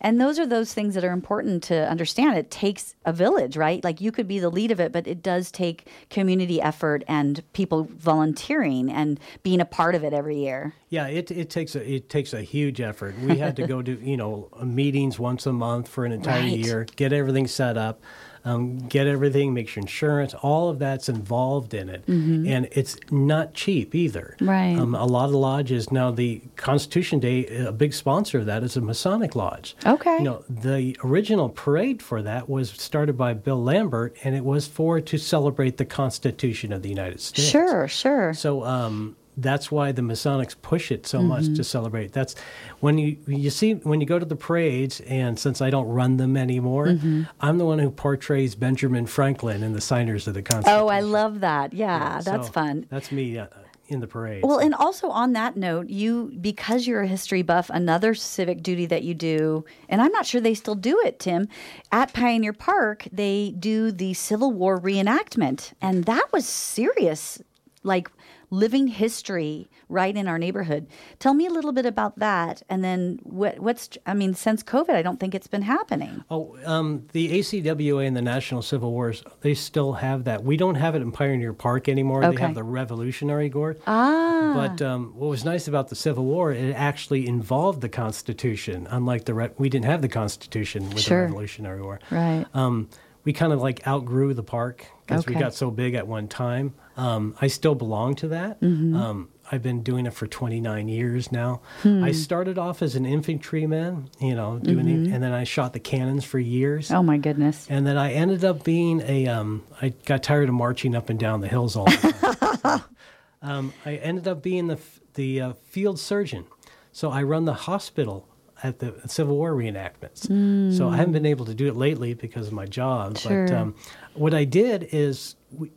And 0.04 0.20
those 0.20 0.38
are 0.38 0.46
those 0.46 0.72
things 0.74 0.94
that 0.94 1.02
are 1.04 1.12
important 1.12 1.62
to 1.64 1.88
understand. 1.90 2.36
It 2.36 2.50
takes 2.50 2.94
a 3.06 3.12
village, 3.12 3.56
right? 3.56 3.82
Like 3.82 4.00
you 4.00 4.12
could 4.12 4.28
be 4.28 4.38
the 4.38 4.50
lead 4.50 4.70
of 4.70 4.78
it, 4.78 4.92
but 4.92 5.06
it 5.08 5.22
does 5.22 5.50
take 5.50 5.88
community 6.10 6.60
effort 6.60 7.02
and 7.08 7.42
people 7.54 7.88
volunteering 7.90 8.90
and 8.92 9.18
being 9.42 9.60
a 9.60 9.64
part 9.64 9.94
of 9.94 10.04
it 10.04 10.12
every 10.12 10.36
year. 10.38 10.74
yeah, 10.90 11.06
it, 11.08 11.30
it 11.30 11.50
takes 11.50 11.74
a 11.74 11.90
it 11.94 12.08
takes 12.08 12.32
a 12.34 12.42
huge 12.42 12.80
effort. 12.80 13.18
We 13.18 13.38
had 13.38 13.56
to 13.56 13.66
go 13.66 13.82
to 13.88 13.98
you 14.00 14.16
know 14.16 14.48
meetings 14.62 15.18
once 15.18 15.46
a 15.46 15.52
month 15.52 15.88
for 15.88 16.04
an 16.04 16.12
entire 16.12 16.42
Right. 16.42 16.58
year, 16.58 16.86
get 16.96 17.12
everything 17.12 17.46
set 17.46 17.76
up. 17.78 18.02
Um, 18.46 18.76
get 18.88 19.06
everything, 19.06 19.54
make 19.54 19.68
sure 19.68 19.80
insurance, 19.80 20.34
all 20.34 20.68
of 20.68 20.78
that's 20.78 21.08
involved 21.08 21.72
in 21.72 21.88
it, 21.88 22.04
and 22.06 22.68
it's 22.72 22.96
not 23.10 23.54
cheap 23.54 23.94
either. 23.94 24.36
Mm-hmm. 24.36 24.50
Right. 24.50 24.78
Um, 24.78 24.94
a 24.94 25.06
lot 25.06 25.30
of 25.30 25.34
lodges 25.34 25.90
now. 25.90 26.10
The 26.10 26.42
Constitution 26.56 27.20
Day, 27.20 27.46
a 27.46 27.72
big 27.72 27.94
sponsor 27.94 28.40
of 28.40 28.46
that 28.46 28.62
is 28.62 28.76
a 28.76 28.82
Masonic 28.82 29.34
lodge. 29.34 29.76
Okay. 29.86 30.18
You 30.18 30.24
know, 30.24 30.44
the 30.48 30.94
original 31.02 31.48
parade 31.48 32.02
for 32.02 32.20
that 32.22 32.48
was 32.48 32.70
started 32.70 33.16
by 33.16 33.32
Bill 33.32 33.62
Lambert, 33.62 34.16
and 34.24 34.34
it 34.34 34.44
was 34.44 34.66
for 34.66 35.00
to 35.00 35.18
celebrate 35.18 35.78
the 35.78 35.86
Constitution 35.86 36.72
of 36.72 36.82
the 36.82 36.90
United 36.90 37.20
States. 37.20 37.48
Sure, 37.48 37.88
sure. 37.88 38.34
So 38.34 38.64
um, 38.64 39.16
that's 39.36 39.70
why 39.70 39.92
the 39.92 40.02
Masonics 40.02 40.54
push 40.60 40.90
it 40.92 41.06
so 41.06 41.22
much 41.22 41.44
Mm-hmm. 41.44 41.54
to 41.54 41.64
celebrate. 41.64 42.12
That's 42.12 42.34
when 42.80 42.98
you 42.98 43.16
you 43.26 43.50
see 43.50 43.74
when 43.74 44.00
you 44.00 44.06
go 44.06 44.18
to 44.18 44.24
the 44.26 44.36
parades, 44.36 45.00
and 45.00 45.38
since 45.38 45.60
I 45.60 45.70
don't 45.70 45.88
run 45.88 46.16
them 46.16 46.36
anymore, 46.36 46.86
Mm-hmm. 46.86 47.22
I'm 47.40 47.58
the 47.58 47.64
one 47.64 47.78
who 47.78 47.90
portrays 47.90 48.54
Benjamin 48.54 49.06
Franklin 49.06 49.62
in 49.62 49.72
the 49.72 49.80
signers 49.80 50.26
of 50.28 50.34
the 50.34 50.42
Constitution. 50.42 50.80
Oh, 50.80 50.88
I 50.88 51.00
love 51.00 51.40
that. 51.40 51.72
Yeah, 51.72 52.20
that's 52.22 52.46
So 52.46 52.52
fun. 52.52 52.86
That's 52.90 53.10
me 53.10 53.38
uh, 53.38 53.46
in 53.88 54.00
the 54.00 54.06
parade. 54.06 54.42
Well, 54.44 54.58
and 54.60 54.74
also 54.74 55.08
on 55.10 55.32
that 55.34 55.56
note, 55.56 55.88
you 55.90 56.32
because 56.40 56.86
you're 56.86 57.02
a 57.02 57.06
history 57.06 57.42
buff, 57.42 57.68
another 57.70 58.14
civic 58.14 58.62
duty 58.62 58.86
that 58.86 59.02
you 59.02 59.12
do, 59.14 59.64
and 59.88 60.00
I'm 60.00 60.12
not 60.12 60.24
sure 60.26 60.40
they 60.40 60.54
still 60.54 60.74
do 60.74 61.00
it, 61.04 61.18
Tim, 61.18 61.48
at 61.92 62.12
Pioneer 62.14 62.52
Park, 62.54 63.06
they 63.12 63.54
do 63.58 63.90
the 63.92 64.14
Civil 64.14 64.52
War 64.52 64.80
reenactment, 64.80 65.72
and 65.82 66.04
that 66.04 66.26
was 66.32 66.46
serious, 66.46 67.42
like 67.82 68.08
living 68.54 68.86
history 68.86 69.68
right 69.88 70.16
in 70.16 70.28
our 70.28 70.38
neighborhood. 70.38 70.86
Tell 71.18 71.34
me 71.34 71.46
a 71.46 71.50
little 71.50 71.72
bit 71.72 71.86
about 71.86 72.18
that, 72.18 72.62
and 72.68 72.82
then 72.84 73.18
what, 73.22 73.58
what's 73.58 73.90
I 74.06 74.14
mean, 74.14 74.34
since 74.34 74.62
COVID, 74.62 74.90
I 74.94 75.02
don't 75.02 75.18
think 75.20 75.34
it's 75.34 75.46
been 75.46 75.62
happening. 75.62 76.24
Oh, 76.30 76.56
um, 76.64 77.06
the 77.12 77.38
ACWA 77.38 78.06
and 78.06 78.16
the 78.16 78.22
National 78.22 78.62
Civil 78.62 78.92
Wars, 78.92 79.22
they 79.40 79.54
still 79.54 79.94
have 79.94 80.24
that. 80.24 80.44
We 80.44 80.56
don't 80.56 80.76
have 80.76 80.94
it 80.94 81.02
in 81.02 81.12
Pioneer 81.12 81.52
Park 81.52 81.88
anymore. 81.88 82.24
Okay. 82.24 82.36
They 82.36 82.42
have 82.42 82.54
the 82.54 82.62
Revolutionary 82.64 83.48
Guard. 83.48 83.80
Ah, 83.86 84.52
But 84.54 84.80
um, 84.82 85.12
what 85.16 85.28
was 85.28 85.44
nice 85.44 85.68
about 85.68 85.88
the 85.88 85.96
Civil 85.96 86.24
War, 86.24 86.52
it 86.52 86.72
actually 86.74 87.26
involved 87.26 87.80
the 87.80 87.88
Constitution. 87.88 88.86
Unlike 88.90 89.24
the, 89.26 89.34
re- 89.34 89.50
we 89.58 89.68
didn't 89.68 89.86
have 89.86 90.02
the 90.02 90.08
Constitution 90.08 90.88
with 90.90 91.00
Sure. 91.00 91.22
the 91.22 91.26
Revolutionary 91.26 91.82
War. 91.82 92.00
right. 92.10 92.46
Um, 92.54 92.88
we 93.24 93.32
kind 93.32 93.52
of 93.52 93.60
like 93.62 93.86
outgrew 93.86 94.34
the 94.34 94.42
park 94.42 94.86
because 95.06 95.26
we 95.26 95.34
got 95.34 95.54
so 95.54 95.70
big 95.70 95.94
at 95.94 96.06
one 96.06 96.28
time. 96.28 96.74
Um, 96.96 97.34
I 97.40 97.48
still 97.48 97.74
belong 97.74 98.14
to 98.16 98.28
that. 98.28 98.60
Mm-hmm. 98.60 98.94
Um, 98.96 99.28
I've 99.50 99.62
been 99.62 99.82
doing 99.82 100.06
it 100.06 100.14
for 100.14 100.26
29 100.26 100.88
years 100.88 101.30
now. 101.32 101.60
Hmm. 101.82 102.02
I 102.04 102.12
started 102.12 102.56
off 102.56 102.80
as 102.82 102.94
an 102.94 103.04
infantryman, 103.04 104.08
you 104.20 104.34
know, 104.34 104.58
doing 104.58 104.86
Mm-hmm. 104.86 105.04
the, 105.04 105.12
and 105.12 105.22
then 105.22 105.32
I 105.32 105.44
shot 105.44 105.72
the 105.72 105.80
cannons 105.80 106.24
for 106.24 106.38
years. 106.38 106.90
oh 106.90 107.02
my 107.02 107.18
goodness. 107.18 107.66
And 107.68 107.86
then 107.86 107.96
I 107.98 108.12
ended 108.12 108.44
up 108.44 108.64
being 108.64 109.02
a. 109.06 109.26
Um, 109.26 109.64
I 109.82 109.88
got 110.06 110.22
tired 110.22 110.48
of 110.48 110.54
marching 110.54 110.94
up 110.94 111.10
and 111.10 111.18
down 111.18 111.40
the 111.40 111.48
hills 111.48 111.76
all 111.76 111.84
the 111.86 112.58
time. 112.62 112.82
um, 113.42 113.72
I 113.84 113.96
ended 113.96 114.26
up 114.28 114.42
being 114.42 114.68
the 114.68 114.78
the 115.14 115.40
uh, 115.40 115.52
field 115.64 115.98
surgeon. 115.98 116.44
So 116.92 117.10
I 117.10 117.22
run 117.24 117.44
the 117.44 117.54
hospital 117.54 118.28
at 118.62 118.78
the 118.78 118.94
Civil 119.06 119.36
War 119.36 119.52
reenactments. 119.52 120.72
So 120.76 120.88
I 120.88 120.96
haven't 120.96 121.12
been 121.12 121.26
able 121.26 121.44
to 121.46 121.54
do 121.54 121.66
it 121.68 121.76
lately 121.76 122.14
because 122.14 122.46
of 122.46 122.52
my 122.52 122.66
job. 122.66 123.18
Sure. 123.18 123.46
But 123.46 123.54
um, 123.54 123.74
what 124.14 124.32
I 124.32 124.44
did 124.44 124.88
is 124.92 125.34
we, 125.52 125.70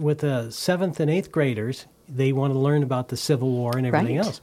with 0.00 0.18
the 0.18 0.50
seventh 0.50 0.98
and 1.00 1.10
eighth 1.10 1.30
graders, 1.30 1.86
they 2.08 2.32
want 2.32 2.52
to 2.52 2.58
learn 2.58 2.82
about 2.82 3.08
the 3.08 3.16
Civil 3.16 3.50
War 3.50 3.76
and 3.76 3.86
everything 3.86 4.16
Right. 4.16 4.26
else. 4.26 4.40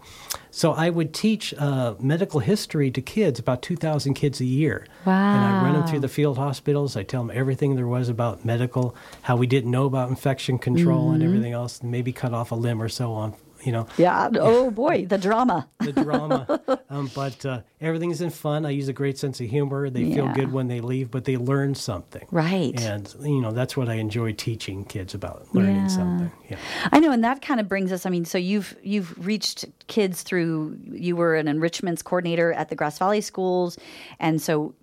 So 0.52 0.72
I 0.72 0.90
would 0.90 1.14
teach 1.14 1.54
uh, 1.58 1.96
medical 2.00 2.40
history 2.40 2.90
to 2.92 3.02
kids, 3.02 3.40
about 3.40 3.62
2,000 3.62 4.14
kids 4.14 4.40
a 4.40 4.46
year. 4.46 4.88
Wow. 5.06 5.14
And 5.36 5.46
I 5.46 5.62
run 5.64 5.74
them 5.74 5.86
through 5.88 6.00
the 6.00 6.08
field 6.08 6.38
hospitals. 6.38 6.96
I 6.96 7.04
tell 7.04 7.24
them 7.26 7.36
everything 7.38 7.76
there 7.76 7.88
was 7.88 8.08
about 8.08 8.46
medical, 8.46 8.96
how 9.24 9.36
we 9.36 9.48
didn't 9.48 9.70
know 9.72 9.86
about 9.86 10.10
infection 10.10 10.58
control 10.58 11.12
and 11.12 11.22
everything 11.22 11.52
else, 11.52 11.82
and 11.82 11.92
maybe 11.92 12.14
cut 12.14 12.34
off 12.34 12.52
a 12.52 12.56
limb 12.56 12.82
or 12.82 12.88
so 12.90 13.12
on, 13.12 13.34
you 13.68 13.74
know, 13.74 13.86
Yeah. 13.98 14.30
Oh 14.40 14.72
boy, 14.84 15.06
the 15.06 15.18
drama. 15.18 15.68
the 15.80 15.92
drama. 15.92 16.60
um, 16.90 17.12
but 17.14 17.46
uh, 17.46 17.62
everything's 17.82 18.22
in 18.22 18.30
fun. 18.30 18.66
I 18.66 18.70
use 18.72 18.88
a 18.88 18.94
great 18.94 19.18
sense 19.18 19.42
of 19.42 19.48
humor. 19.50 19.90
They 19.90 20.14
feel 20.14 20.30
good 20.30 20.52
when 20.54 20.68
they 20.70 20.80
leave, 20.80 21.12
but 21.12 21.26
they 21.26 21.36
learn 21.38 21.76
something. 21.76 22.26
Right. 22.32 22.80
And, 22.82 23.14
you 23.22 23.42
know, 23.42 23.52
that's 23.52 23.76
what 23.76 23.90
I 23.90 23.96
enjoy 23.96 24.32
teaching 24.32 24.86
kids 24.86 25.14
about 25.14 25.54
learning 25.54 25.76
Yeah. 25.76 25.88
something. 25.88 26.32
Yeah. 26.50 26.58
I 26.94 27.00
know, 27.00 27.12
and 27.12 27.24
that 27.26 27.42
kind 27.42 27.60
of 27.60 27.68
brings 27.68 27.92
us. 27.92 28.06
I 28.06 28.10
mean, 28.10 28.24
so 28.26 28.38
you've 28.38 28.76
you've 28.82 29.14
reached 29.26 29.66
kids 29.88 30.24
through. 30.24 30.78
You 30.90 31.18
were 31.18 31.36
an 31.36 31.48
enrichments 31.50 32.02
coordinator 32.02 32.54
at 32.54 32.70
the 32.70 32.76
Grass 32.76 32.98
Valley 32.98 33.20
schools, 33.22 33.78
and 34.20 34.42
so 34.42 34.74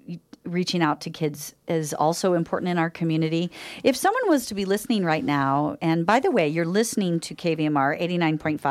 reaching 0.44 0.83
out 0.83 1.01
to 1.01 1.09
kids 1.09 1.55
is 1.68 1.94
also 1.94 2.35
important 2.35 2.68
in 2.68 2.77
our 2.77 2.90
community. 2.90 3.51
If 3.83 3.97
someone 3.97 4.29
was 4.29 4.44
to 4.47 4.55
be 4.55 4.66
listening 4.66 5.03
right 5.03 5.25
now, 5.25 5.79
and 5.81 6.05
by 6.05 6.20
the 6.20 6.31
way, 6.31 6.47
you're 6.49 6.66
listening 6.66 7.18
to 7.20 7.35
KVMR 7.35 7.97
eighty 7.99 8.18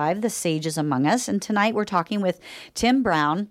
nine 0.03 0.15
point 0.15 0.17
five, 0.17 0.21
The 0.21 0.29
Sages 0.29 0.77
Among 0.77 1.07
Us, 1.07 1.27
and 1.27 1.41
tonight 1.41 1.73
we're 1.75 1.85
talking 1.85 2.21
with 2.21 2.39
Tim 2.73 3.03
Brown 3.03 3.49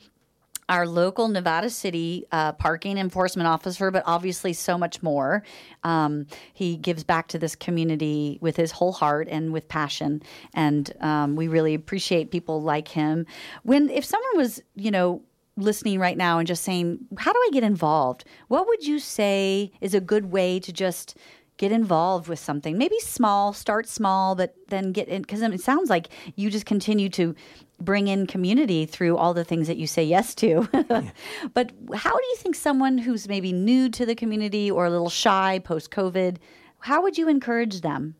our 0.68 0.86
local 0.86 1.28
Nevada 1.28 1.68
City 1.68 2.24
uh, 2.32 2.52
parking 2.52 2.96
enforcement 2.96 3.46
officer, 3.46 3.90
but 3.90 4.02
obviously 4.06 4.52
so 4.54 4.78
much 4.78 5.02
more. 5.02 5.42
Um, 5.82 6.26
he 6.54 6.76
gives 6.76 7.04
back 7.04 7.28
to 7.28 7.38
this 7.38 7.54
community 7.56 8.38
with 8.40 8.56
his 8.56 8.70
whole 8.70 8.92
heart 8.92 9.28
and 9.28 9.52
with 9.52 9.68
passion, 9.68 10.22
and 10.54 10.90
um, 11.00 11.36
we 11.36 11.48
really 11.48 11.74
appreciate 11.74 12.30
people 12.30 12.62
like 12.62 12.88
him. 12.88 13.26
When 13.64 13.90
if 13.90 14.04
someone 14.04 14.36
was, 14.36 14.62
you 14.74 14.90
know, 14.90 15.20
listening 15.56 15.98
right 15.98 16.16
now 16.16 16.38
and 16.38 16.46
just 16.46 16.62
saying, 16.62 17.00
"How 17.18 17.32
do 17.32 17.38
I 17.38 17.50
get 17.52 17.64
involved?" 17.64 18.24
What 18.48 18.66
would 18.66 18.86
you 18.86 18.98
say 18.98 19.72
is 19.80 19.94
a 19.94 20.00
good 20.00 20.26
way 20.32 20.60
to 20.60 20.72
just 20.72 21.18
get 21.56 21.72
involved 21.72 22.28
with 22.28 22.38
something. 22.38 22.78
Maybe 22.78 22.98
small 23.00 23.52
start 23.52 23.88
small 23.88 24.34
but 24.34 24.54
then 24.68 24.92
get 24.92 25.08
in 25.08 25.22
because 25.22 25.42
it 25.42 25.60
sounds 25.60 25.90
like 25.90 26.08
you 26.36 26.50
just 26.50 26.66
continue 26.66 27.08
to 27.10 27.34
bring 27.80 28.08
in 28.08 28.26
community 28.26 28.86
through 28.86 29.16
all 29.16 29.34
the 29.34 29.44
things 29.44 29.66
that 29.66 29.76
you 29.76 29.86
say 29.86 30.04
yes 30.04 30.34
to. 30.36 30.68
But 31.54 31.72
how 31.94 32.12
do 32.12 32.26
you 32.26 32.36
think 32.36 32.54
someone 32.54 32.98
who's 32.98 33.28
maybe 33.28 33.52
new 33.52 33.88
to 33.90 34.06
the 34.06 34.14
community 34.14 34.70
or 34.70 34.86
a 34.86 34.90
little 34.90 35.10
shy 35.10 35.60
post 35.64 35.90
covid 35.90 36.36
how 36.80 37.02
would 37.02 37.16
you 37.16 37.28
encourage 37.28 37.80
them 37.80 38.14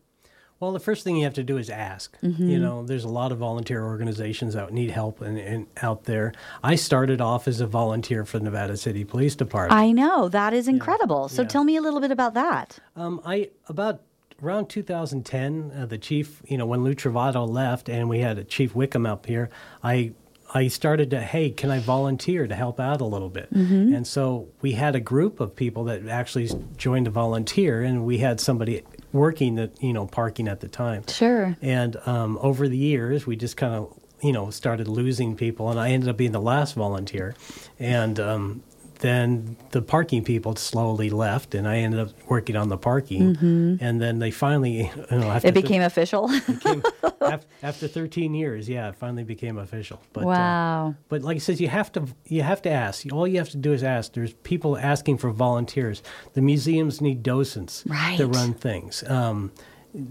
Well, 0.63 0.71
the 0.71 0.79
first 0.79 1.03
thing 1.03 1.17
you 1.17 1.25
have 1.25 1.33
to 1.33 1.43
do 1.43 1.57
is 1.57 1.69
ask. 1.69 2.17
Mm-hmm. 2.21 2.49
You 2.49 2.57
know, 2.57 2.85
there's 2.85 3.03
a 3.03 3.09
lot 3.09 3.33
of 3.33 3.37
volunteer 3.37 3.83
organizations 3.83 4.53
that 4.53 4.71
need 4.71 4.91
help 4.91 5.19
and, 5.19 5.37
and 5.37 5.67
out 5.81 6.05
there. 6.05 6.31
I 6.63 6.75
started 6.75 7.19
off 7.19 7.49
as 7.49 7.59
a 7.59 7.67
volunteer 7.67 8.23
for 8.23 8.39
the 8.39 8.45
Nevada 8.45 8.77
City 8.77 9.03
Police 9.03 9.35
Department. 9.35 9.77
i 9.77 9.91
know 9.91 10.29
that 10.29 10.53
is 10.53 10.69
incredible 10.69 11.27
so 11.27 11.41
yeah. 11.41 11.47
tell 11.49 11.65
me 11.65 11.75
a 11.75 11.81
little 11.81 11.99
bit 11.99 12.11
about 12.11 12.33
that 12.35 12.79
Um, 12.95 13.19
I 13.25 13.49
about 13.67 14.03
around 14.41 14.69
2010, 14.69 15.71
uh, 15.75 15.85
the 15.85 15.97
chief, 15.97 16.41
you 16.47 16.57
know, 16.57 16.65
when 16.65 16.83
Lou 16.83 16.95
Trovato 16.95 17.47
left 17.47 17.89
and 17.89 18.07
we 18.07 18.19
had 18.19 18.37
a 18.37 18.43
Chief 18.45 18.73
Wickham 18.73 19.05
up 19.05 19.25
here, 19.25 19.49
I 19.83 20.13
I 20.55 20.67
started 20.67 21.09
to, 21.11 21.19
hey, 21.19 21.49
can 21.49 21.71
I 21.71 21.79
volunteer 21.79 22.45
to 22.45 22.55
help 22.55 22.79
out 22.79 23.01
a 23.01 23.05
little 23.05 23.29
bit? 23.29 23.49
And 23.95 24.05
so 24.05 24.49
we 24.61 24.73
had 24.73 24.95
a 24.95 24.99
group 24.99 25.39
of 25.39 25.55
people 25.55 25.85
that 25.85 26.07
actually 26.07 26.49
joined 26.77 27.05
to 27.05 27.11
volunteer, 27.11 27.81
and 27.81 28.05
we 28.05 28.19
had 28.19 28.39
somebody 28.39 28.83
working 29.13 29.57
at, 29.59 29.81
you 29.81 29.93
know, 29.93 30.05
parking 30.07 30.49
at 30.49 30.59
the 30.59 30.67
time. 30.67 31.03
sure 31.07 31.55
And 31.61 31.95
um, 32.05 32.37
over 32.41 32.67
the 32.67 32.77
years, 32.77 33.25
we 33.25 33.37
just 33.37 33.55
kind 33.55 33.75
of, 33.75 33.97
you 34.21 34.33
know, 34.33 34.49
started 34.49 34.87
losing 34.87 35.35
people, 35.35 35.69
and 35.69 35.79
I 35.79 35.91
ended 35.91 36.09
up 36.09 36.17
being 36.17 36.31
the 36.31 36.41
last 36.41 36.75
volunteer. 36.75 37.35
And 37.79 38.19
um, 38.19 38.63
then 39.03 39.57
the 39.71 39.81
parking 39.81 40.23
people 40.23 40.55
slowly 40.55 41.09
left, 41.09 41.53
and 41.55 41.67
I 41.67 41.79
ended 41.79 41.99
up 41.99 42.09
working 42.29 42.55
on 42.55 42.69
the 42.69 42.77
parking. 42.77 43.35
And 43.81 44.01
then 44.01 44.19
they 44.19 44.31
finally, 44.31 44.89
you 45.11 45.17
know, 45.19 45.39
it 45.43 45.53
became 45.53 45.81
official 45.81 46.27
became, 46.47 46.81
af- 47.19 47.45
after 47.61 47.89
13 47.89 48.33
years, 48.33 48.69
yeah, 48.69 48.87
it 48.87 48.95
finally 48.95 49.25
became 49.25 49.57
official. 49.57 50.01
But, 50.13 50.21
uh, 50.21 50.27
wow 50.27 50.95
but 51.09 51.21
like 51.21 51.35
I 51.35 51.39
said, 51.39 51.59
you 51.59 51.67
have 51.67 51.91
to 51.91 52.05
you 52.25 52.43
have 52.43 52.61
to 52.61 52.69
ask. 52.69 53.05
All 53.11 53.27
you 53.27 53.37
have 53.39 53.49
to 53.49 53.57
do 53.57 53.73
is 53.73 53.83
ask. 53.83 54.13
There's 54.13 54.33
people 54.43 54.77
asking 54.77 55.17
for 55.17 55.29
volunteers. 55.31 56.01
The 56.33 56.41
museums 56.41 57.01
need 57.01 57.23
docents 57.23 57.83
Right. 57.85 58.17
to 58.17 58.25
run 58.25 58.53
things. 58.53 59.03
Um, 59.09 59.51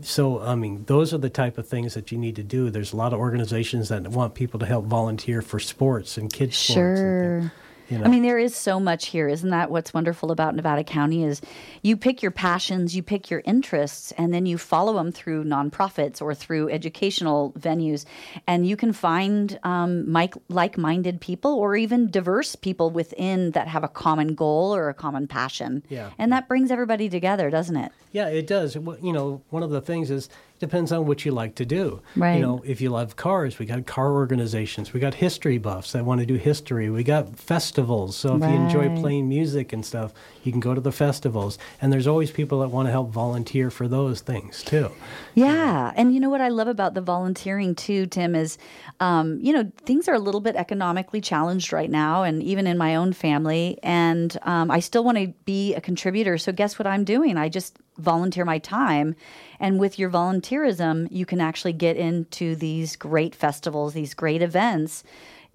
so 0.03 0.41
I 0.41 0.55
mean, 0.55 0.85
those 0.87 1.15
are 1.15 1.19
the 1.19 1.31
type 1.31 1.57
of 1.57 1.67
things 1.67 1.95
that 1.95 2.13
you 2.13 2.19
need 2.19 2.37
to 2.37 2.43
do. 2.45 2.69
There's 2.71 2.93
a 2.93 2.97
lot 2.97 3.13
of 3.15 3.19
organizations 3.19 3.89
that 3.89 4.07
want 4.09 4.35
people 4.35 4.61
to 4.61 4.67
help 4.67 4.85
volunteer 4.85 5.41
for 5.41 5.59
sports 5.59 6.19
and 6.19 6.31
kids 6.31 6.57
sports. 6.57 6.75
Sure. 6.75 7.41
things, 7.41 7.51
you 7.93 7.99
know. 7.99 8.05
I 8.05 8.09
mean, 8.09 8.23
there 8.23 8.39
is 8.39 8.55
so 8.55 8.81
much 8.81 9.07
here. 9.07 9.29
Isn't 9.29 9.51
that 9.51 9.71
what's 9.71 9.93
wonderful 9.93 10.33
about 10.33 10.55
Nevada 10.55 10.83
County 10.83 11.25
is 11.25 11.41
you 11.83 11.97
pick 11.97 12.23
your 12.23 12.31
passions, 12.31 12.97
you 12.97 13.03
pick 13.03 13.31
your 13.31 13.43
interests, 13.45 14.13
and 14.13 14.33
then 14.33 14.47
you 14.47 14.57
follow 14.57 14.95
them 14.95 15.13
through 15.13 15.45
nonprofits 15.45 16.23
or 16.23 16.35
through 16.35 16.71
educational 16.71 17.53
venues. 17.59 18.05
And 18.47 18.67
you 18.67 18.77
can 18.77 18.93
find 18.93 19.59
um, 19.63 20.11
like-minded 20.49 21.21
people 21.21 21.53
or 21.53 21.77
even 21.77 22.11
diverse 22.11 22.57
people 22.57 22.91
within 22.91 23.51
that 23.51 23.69
have 23.69 23.85
a 23.85 23.89
common 23.89 24.35
goal 24.35 24.75
or 24.75 24.89
a 24.89 24.95
common 24.95 25.29
passion. 25.29 25.83
Yeah. 25.89 26.11
And 26.19 26.33
that 26.33 26.49
brings 26.49 26.71
everybody 26.71 27.09
together, 27.09 27.51
doesn't 27.51 27.77
it? 27.77 27.93
Yeah, 28.13 28.29
it 28.29 28.47
does. 28.47 28.75
You 28.75 29.13
know, 29.13 29.43
one 29.51 29.63
of 29.63 29.71
the 29.71 29.81
things 29.81 30.11
is 30.11 30.29
depends 30.63 30.93
on 30.93 31.07
what 31.07 31.25
you 31.25 31.33
like 31.33 31.57
to 31.57 31.67
do. 31.67 32.01
Right. 32.15 32.37
You 32.37 32.41
know, 32.41 32.63
if 32.65 32.81
you 32.81 32.89
love 32.89 33.17
cars, 33.17 33.59
we 33.59 33.67
got 33.67 33.85
car 33.85 34.13
organizations. 34.13 34.93
We 34.93 35.01
got 35.01 35.13
history 35.13 35.59
buffs 35.59 35.91
that 35.91 36.05
want 36.05 36.21
to 36.21 36.27
do 36.27 36.37
history. 36.37 36.89
We 36.89 37.03
got 37.03 37.37
festivals. 37.37 38.17
So 38.17 38.37
if 38.37 38.43
you 38.43 38.49
enjoy 38.49 38.95
playing 39.01 39.29
music 39.29 39.73
and 39.73 39.85
stuff, 39.85 40.15
you 40.45 40.53
can 40.53 40.61
go 40.61 40.73
to 40.73 40.81
the 40.81 40.93
festivals. 40.93 41.59
And 41.81 41.93
there's 41.93 42.07
always 42.07 42.31
people 42.31 42.61
that 42.61 42.69
want 42.69 42.87
to 42.87 42.93
help 42.93 43.11
volunteer 43.11 43.71
for 43.71 43.89
those 43.89 44.21
things 44.21 44.63
too. 44.63 44.93
Yeah. 45.35 45.93
And 45.97 46.15
you 46.15 46.21
know 46.21 46.31
what 46.31 46.41
I 46.41 46.49
love 46.49 46.69
about 46.69 46.95
the 46.95 47.01
volunteering 47.01 47.75
too, 47.75 48.07
Tim, 48.07 48.37
is, 48.37 48.57
um, 49.01 49.41
you 49.41 49.53
know, 49.53 49.71
things 49.85 50.07
are 50.07 50.15
a 50.15 50.21
little 50.21 50.41
bit 50.41 50.55
economically 50.55 51.21
challenged 51.21 51.73
right 51.73 51.91
now, 51.91 52.23
and 52.23 52.41
even 52.41 52.69
in 52.69 52.79
my 52.79 52.95
own 52.95 53.13
family. 53.13 53.81
And 53.83 54.39
um, 54.43 54.71
I 54.71 54.79
still 54.79 55.03
want 55.03 55.19
to 55.19 55.35
be 55.45 55.75
a 55.75 55.81
contributor. 55.81 56.39
So 56.39 56.53
guess 56.53 56.79
what 56.79 56.87
I'm 56.87 57.03
doing? 57.03 57.37
I 57.37 57.49
just 57.49 57.79
volunteer 57.99 58.45
my 58.45 58.59
time. 58.59 59.15
And 59.61 59.79
with 59.79 59.99
your 59.99 60.11
volunteerism, 60.11 61.09
you 61.11 61.27
can 61.27 61.41
actually 61.41 61.73
get 61.73 61.97
into 61.97 62.57
these 62.57 62.97
great 62.97 63.35
festivals, 63.35 63.95
these 63.95 64.15
great 64.15 64.43
events 64.43 65.05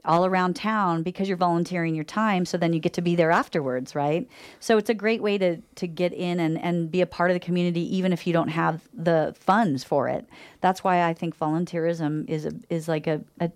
all 0.05 0.25
around 0.25 0.55
town 0.55 1.03
because 1.03 1.27
you're 1.27 1.37
volunteering 1.37 1.93
your 1.93 2.05
time. 2.05 2.45
So 2.45 2.57
then 2.57 2.71
you 2.71 2.79
get 2.79 2.93
to 2.93 3.01
be 3.01 3.15
there 3.15 3.31
afterwards 3.31 3.93
right? 3.93 4.27
So 4.59 4.77
it's 4.77 4.89
a 4.89 4.93
great 4.93 5.21
way 5.21 5.37
to 5.37 5.57
to 5.75 5.87
get 5.87 6.13
in 6.13 6.39
and 6.39 6.57
and 6.61 6.89
be 6.89 7.01
a 7.01 7.05
part 7.05 7.29
of 7.29 7.35
the 7.35 7.39
community 7.39 7.95
even 7.95 8.13
if 8.13 8.25
you 8.25 8.33
don't 8.33 8.47
have 8.47 8.87
the 8.93 9.35
funds 9.37 9.83
for 9.83 10.07
it. 10.07 10.25
That's 10.61 10.83
why 10.83 11.03
i 11.03 11.13
think 11.13 11.37
volunteerism 11.37 12.27
is 12.29 12.45
a, 12.45 12.53
is 12.69 12.87
like 12.87 13.07
a, 13.07 13.21
a 13.39 13.51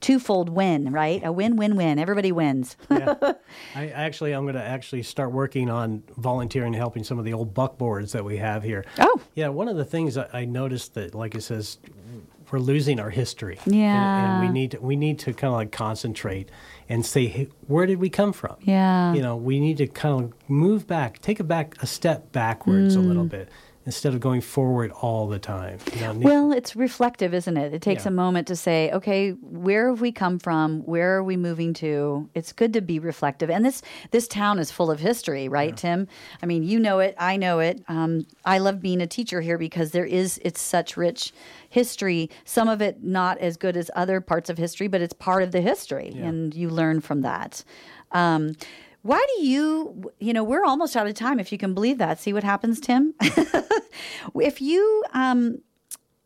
twofold 0.00 0.48
win 0.48 0.90
right 0.92 1.22
a 1.24 1.32
win 1.32 1.56
win 1.56 1.76
win 1.76 1.98
everybody 1.98 2.32
wins 2.32 2.76
Yeah. 2.90 3.14
I 3.74 3.88
actually, 3.88 4.32
I'm 4.32 4.44
going 4.44 4.54
to 4.54 4.62
actually 4.62 5.02
start 5.02 5.32
working 5.32 5.70
on 5.70 6.02
volunteering, 6.16 6.72
helping 6.72 7.04
some 7.04 7.18
of 7.18 7.24
the 7.24 7.32
old 7.32 7.54
buckboards 7.54 8.12
that 8.12 8.24
we 8.24 8.36
have 8.38 8.62
here. 8.62 8.84
Oh. 8.98 9.20
Yeah, 9.34 9.48
one 9.48 9.68
of 9.68 9.76
the 9.76 9.84
things 9.84 10.16
I 10.16 10.28
I 10.32 10.44
noticed 10.44 10.94
that, 10.94 11.14
like 11.14 11.34
it 11.34 11.42
says, 11.42 11.78
we're 12.50 12.58
losing 12.58 13.00
our 13.00 13.10
history. 13.10 13.58
And- 13.64 13.74
Yeah. 13.74 14.34
And, 14.40 14.46
we 14.46 14.52
need 14.52 14.70
to, 14.72 14.80
we 14.80 14.96
need 14.96 15.18
to 15.20 15.32
kind 15.32 15.52
of 15.52 15.54
like 15.54 15.72
concentrate 15.72 16.50
and 16.88 17.04
say, 17.04 17.26
hey, 17.26 17.48
where 17.66 17.86
did 17.86 17.98
we 17.98 18.10
come 18.10 18.32
from? 18.32 18.56
Yeah. 18.60 19.14
You 19.14 19.22
know, 19.22 19.36
we 19.36 19.58
need 19.60 19.78
to 19.78 19.86
kind 19.86 20.24
of 20.24 20.32
move 20.50 20.86
back, 20.86 21.20
take 21.20 21.40
a 21.40 21.44
back 21.44 21.76
a 21.82 21.86
step 21.86 22.32
backwards 22.32 22.94
a 22.96 22.98
Mm. 22.98 23.06
little 23.08 23.24
bit 23.24 23.48
instead 23.84 24.14
of 24.14 24.20
going 24.20 24.40
forward 24.40 24.90
all 24.92 25.26
the 25.28 25.38
time. 25.38 25.78
Well, 26.20 26.52
it's 26.52 26.76
reflective, 26.76 27.34
isn't 27.34 27.56
it? 27.56 27.74
It 27.74 27.82
takes 27.82 28.04
Yeah. 28.04 28.10
a 28.10 28.12
moment 28.12 28.46
to 28.48 28.56
say, 28.56 28.90
okay, 28.92 29.30
where 29.30 29.88
have 29.88 30.00
we 30.00 30.12
come 30.12 30.38
from? 30.38 30.80
Where 30.86 31.16
are 31.16 31.22
we 31.24 31.36
moving 31.36 31.72
to? 31.74 32.28
It's 32.34 32.52
good 32.52 32.72
to 32.74 32.80
be 32.80 32.98
reflective. 32.98 33.50
And 33.50 33.64
this 33.64 33.82
this 34.12 34.28
town 34.28 34.58
is 34.58 34.70
full 34.70 34.90
of 34.90 35.00
history, 35.00 35.48
right, 35.48 35.76
Tim? 35.76 36.06
I 36.42 36.46
mean, 36.46 36.62
you 36.62 36.78
know 36.78 37.00
it, 37.00 37.14
I 37.18 37.36
know 37.36 37.58
it. 37.58 37.82
Um, 37.88 38.26
I 38.44 38.58
love 38.58 38.80
being 38.80 39.00
a 39.00 39.06
teacher 39.06 39.40
here 39.40 39.58
because 39.58 39.90
there 39.90 40.06
is 40.06 40.38
it's 40.44 40.60
such 40.60 40.96
rich 40.96 41.32
history. 41.68 42.30
Some 42.44 42.68
of 42.68 42.80
it 42.82 43.02
not 43.02 43.38
as 43.38 43.56
good 43.56 43.76
as 43.76 43.90
other 43.96 44.20
parts 44.20 44.48
of 44.50 44.58
history, 44.58 44.86
but 44.88 45.00
it's 45.00 45.14
part 45.14 45.42
of 45.42 45.50
the 45.52 45.60
history, 45.60 46.12
and 46.16 46.54
you 46.54 46.68
learn 46.68 47.00
from 47.00 47.22
that. 47.22 47.64
Um, 48.12 48.52
why 49.02 49.24
do 49.36 49.44
you, 49.44 50.12
you 50.20 50.32
know, 50.32 50.44
we're 50.44 50.64
almost 50.64 50.96
out 50.96 51.06
of 51.06 51.14
time, 51.14 51.40
if 51.40 51.50
you 51.50 51.58
can 51.58 51.74
believe 51.74 51.98
that. 51.98 52.20
See 52.20 52.32
what 52.32 52.44
happens, 52.44 52.80
Tim? 52.80 53.14
if 54.40 54.60
you, 54.60 55.04
um, 55.12 55.58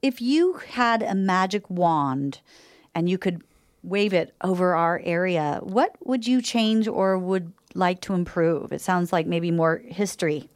if 0.03 0.21
you 0.21 0.55
had 0.69 1.03
a 1.03 1.15
magic 1.15 1.69
wand 1.71 2.41
and 2.95 3.09
you 3.09 3.17
could 3.19 3.43
wave 3.83 4.13
it 4.13 4.35
over 4.43 4.75
our 4.75 5.01
area, 5.05 5.61
what 5.63 5.97
would 6.05 6.27
you 6.27 6.43
change 6.43 6.87
or 6.87 7.19
would 7.19 7.53
like 7.75 8.01
to 8.03 8.13
improve? 8.13 8.73
It 8.73 8.81
sounds 8.81 9.13
like 9.13 9.27
maybe 9.27 9.51
more 9.51 9.83
history. 9.87 10.51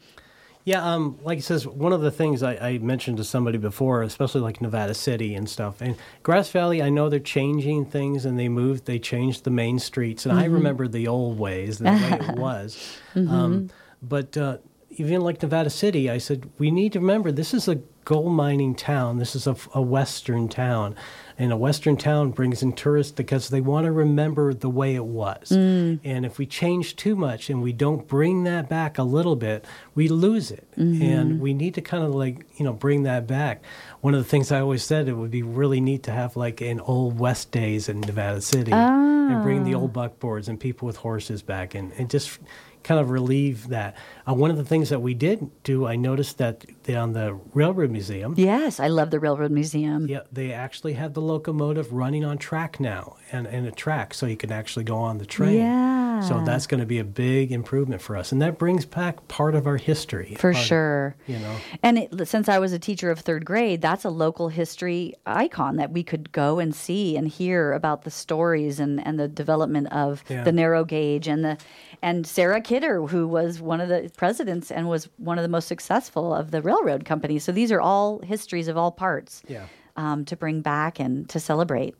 Yeah, 0.64 0.94
um, 0.94 1.18
like 1.22 1.38
it 1.38 1.42
says, 1.42 1.66
one 1.66 1.92
of 1.92 2.02
the 2.02 2.10
things 2.10 2.42
I, 2.42 2.54
I, 2.56 2.78
mentioned 2.78 3.16
to 3.16 3.24
somebody 3.24 3.56
before, 3.56 4.02
especially 4.02 4.42
like 4.42 4.60
Nevada 4.60 4.92
City 4.92 5.34
and 5.34 5.48
stuff, 5.48 5.80
and 5.80 5.96
Grass 6.22 6.50
Valley, 6.50 6.82
I 6.82 6.90
know 6.90 7.08
they're 7.08 7.18
changing 7.18 7.86
things 7.86 8.26
and 8.26 8.38
they 8.38 8.48
moved, 8.48 8.84
they 8.84 8.98
changed 8.98 9.44
the 9.44 9.50
main 9.50 9.78
streets, 9.78 10.26
and 10.26 10.34
mm-hmm. 10.34 10.42
I 10.42 10.46
remember 10.46 10.86
the 10.86 11.08
old 11.08 11.38
ways, 11.38 11.78
the 11.78 11.84
way 11.84 12.18
it 12.20 12.36
was. 12.38 12.76
Mm-hmm. 13.14 13.34
Um, 13.34 13.70
but 14.02 14.36
uh, 14.36 14.58
even 14.90 15.22
like 15.22 15.42
Nevada 15.42 15.70
City, 15.70 16.10
I 16.10 16.18
said, 16.18 16.50
we 16.58 16.70
need 16.70 16.92
to 16.92 17.00
remember 17.00 17.32
this 17.32 17.54
is 17.54 17.66
a 17.66 17.80
gold 18.10 18.32
mining 18.32 18.74
town, 18.74 19.18
this 19.18 19.36
is 19.36 19.46
a, 19.46 19.54
a 19.72 19.80
western 19.80 20.48
town 20.48 20.96
and 21.38 21.52
a 21.52 21.56
western 21.56 21.96
town 21.96 22.32
brings 22.32 22.60
in 22.60 22.72
tourists 22.72 23.12
because 23.12 23.50
they 23.50 23.60
want 23.60 23.84
to 23.84 23.92
remember 23.92 24.52
the 24.52 24.68
way 24.68 24.96
it 24.96 25.04
was. 25.04 25.50
Mm. 25.50 26.00
And 26.02 26.26
if 26.26 26.36
we 26.36 26.44
change 26.44 26.96
too 26.96 27.14
much 27.14 27.48
and 27.48 27.62
we 27.62 27.72
don't 27.72 28.08
bring 28.08 28.42
that 28.44 28.68
back 28.68 28.98
a 28.98 29.04
little 29.04 29.36
bit, 29.36 29.64
we 29.94 30.08
lose 30.08 30.50
it. 30.50 30.66
Mm-hmm. 30.76 31.02
And 31.02 31.40
we 31.40 31.54
need 31.54 31.74
to 31.74 31.82
kind 31.82 32.02
of 32.02 32.12
like, 32.14 32.44
you 32.58 32.64
know, 32.64 32.72
bring 32.72 33.04
that 33.04 33.28
back. 33.28 33.62
One 34.00 34.12
of 34.12 34.22
the 34.22 34.28
things 34.28 34.50
I 34.50 34.60
always 34.60 34.82
said 34.82 35.08
it 35.08 35.14
would 35.14 35.30
be 35.30 35.44
really 35.44 35.80
neat 35.80 36.02
to 36.02 36.10
have 36.10 36.36
like 36.36 36.60
an 36.60 36.80
old 36.80 37.18
west 37.18 37.52
days 37.52 37.88
in 37.88 38.00
Nevada 38.00 38.40
City 38.40 38.72
oh. 38.74 39.28
and 39.30 39.42
bring 39.42 39.62
the 39.62 39.76
old 39.76 39.92
buckboards 39.92 40.48
and 40.48 40.58
people 40.58 40.84
with 40.84 40.96
horses 40.96 41.42
back 41.42 41.76
and, 41.76 41.92
and 41.92 42.10
just 42.10 42.40
kind 42.82 43.00
of 43.00 43.10
relieve 43.10 43.68
that. 43.68 43.96
Uh, 44.28 44.34
one 44.34 44.50
of 44.50 44.56
the 44.56 44.64
things 44.64 44.88
that 44.88 45.00
we 45.00 45.14
did 45.14 45.50
do, 45.62 45.86
I 45.86 45.96
noticed 45.96 46.38
that 46.38 46.64
they, 46.84 46.94
on 46.94 47.12
the 47.12 47.38
Railroad 47.54 47.90
Museum. 47.90 48.34
Yes, 48.36 48.80
I 48.80 48.88
love 48.88 49.10
the 49.10 49.20
Railroad 49.20 49.50
Museum. 49.50 50.06
Yeah, 50.08 50.20
they 50.32 50.52
actually 50.52 50.94
have 50.94 51.14
the 51.14 51.20
locomotive 51.20 51.92
running 51.92 52.24
on 52.24 52.38
track 52.38 52.80
now 52.80 53.16
and, 53.32 53.46
and 53.46 53.66
a 53.66 53.72
track 53.72 54.14
so 54.14 54.26
you 54.26 54.36
can 54.36 54.52
actually 54.52 54.84
go 54.84 54.96
on 54.96 55.18
the 55.18 55.26
train. 55.26 55.58
Yeah. 55.58 55.89
So 56.22 56.42
that's 56.44 56.66
going 56.66 56.80
to 56.80 56.87
be 56.87 56.98
a 56.98 57.04
big 57.04 57.52
improvement 57.52 58.02
for 58.02 58.16
us. 58.16 58.33
And 58.33 58.40
that 58.42 58.59
brings 58.59 58.85
back 58.85 59.26
part 59.28 59.54
of 59.54 59.66
our 59.66 59.76
history. 59.76 60.37
For 60.38 60.54
sure. 60.54 61.16
Of, 61.26 61.35
you 61.35 61.38
know. 61.40 61.56
And 61.83 61.98
it, 61.98 62.28
since 62.28 62.48
I 62.48 62.59
was 62.59 62.72
a 62.72 62.78
teacher 62.78 63.11
of 63.11 63.20
third 63.20 63.44
grade, 63.44 63.80
that's 63.80 64.04
a 64.04 64.11
local 64.11 64.48
history 64.48 65.14
icon 65.26 65.76
that 65.76 65.92
we 65.92 66.02
could 66.02 66.33
go 66.33 66.59
and 66.59 66.74
see 66.74 67.16
and 67.16 67.28
hear 67.28 67.72
about 67.72 68.02
the 68.02 68.11
stories 68.11 68.80
and, 68.80 69.04
and 69.06 69.18
the 69.18 69.28
development 69.28 69.92
of 69.92 70.24
yeah. 70.28 70.44
the 70.44 70.52
narrow 70.52 70.85
gauge 70.85 71.28
and 71.28 71.44
the 71.44 71.59
and 72.02 72.26
Sarah 72.26 72.61
Kidder, 72.61 73.06
who 73.06 73.28
was 73.28 73.61
one 73.61 73.80
of 73.80 73.88
the 73.88 74.11
presidents 74.16 74.70
and 74.70 74.88
was 74.88 75.09
one 75.18 75.38
of 75.38 75.42
the 75.42 75.48
most 75.48 75.68
successful 75.68 76.35
of 76.35 76.50
the 76.50 76.62
railroad 76.62 77.04
companies. 77.04 77.44
So 77.44 77.52
these 77.52 77.70
are 77.70 77.80
all 77.80 78.20
histories 78.20 78.68
of 78.68 78.76
all 78.76 78.90
parts 78.90 79.42
yeah. 79.48 79.66
um, 79.96 80.24
to 80.24 80.37
bring 80.37 80.62
back 80.62 80.98
and 80.98 81.28
to 81.28 81.38
celebrate. 81.38 81.94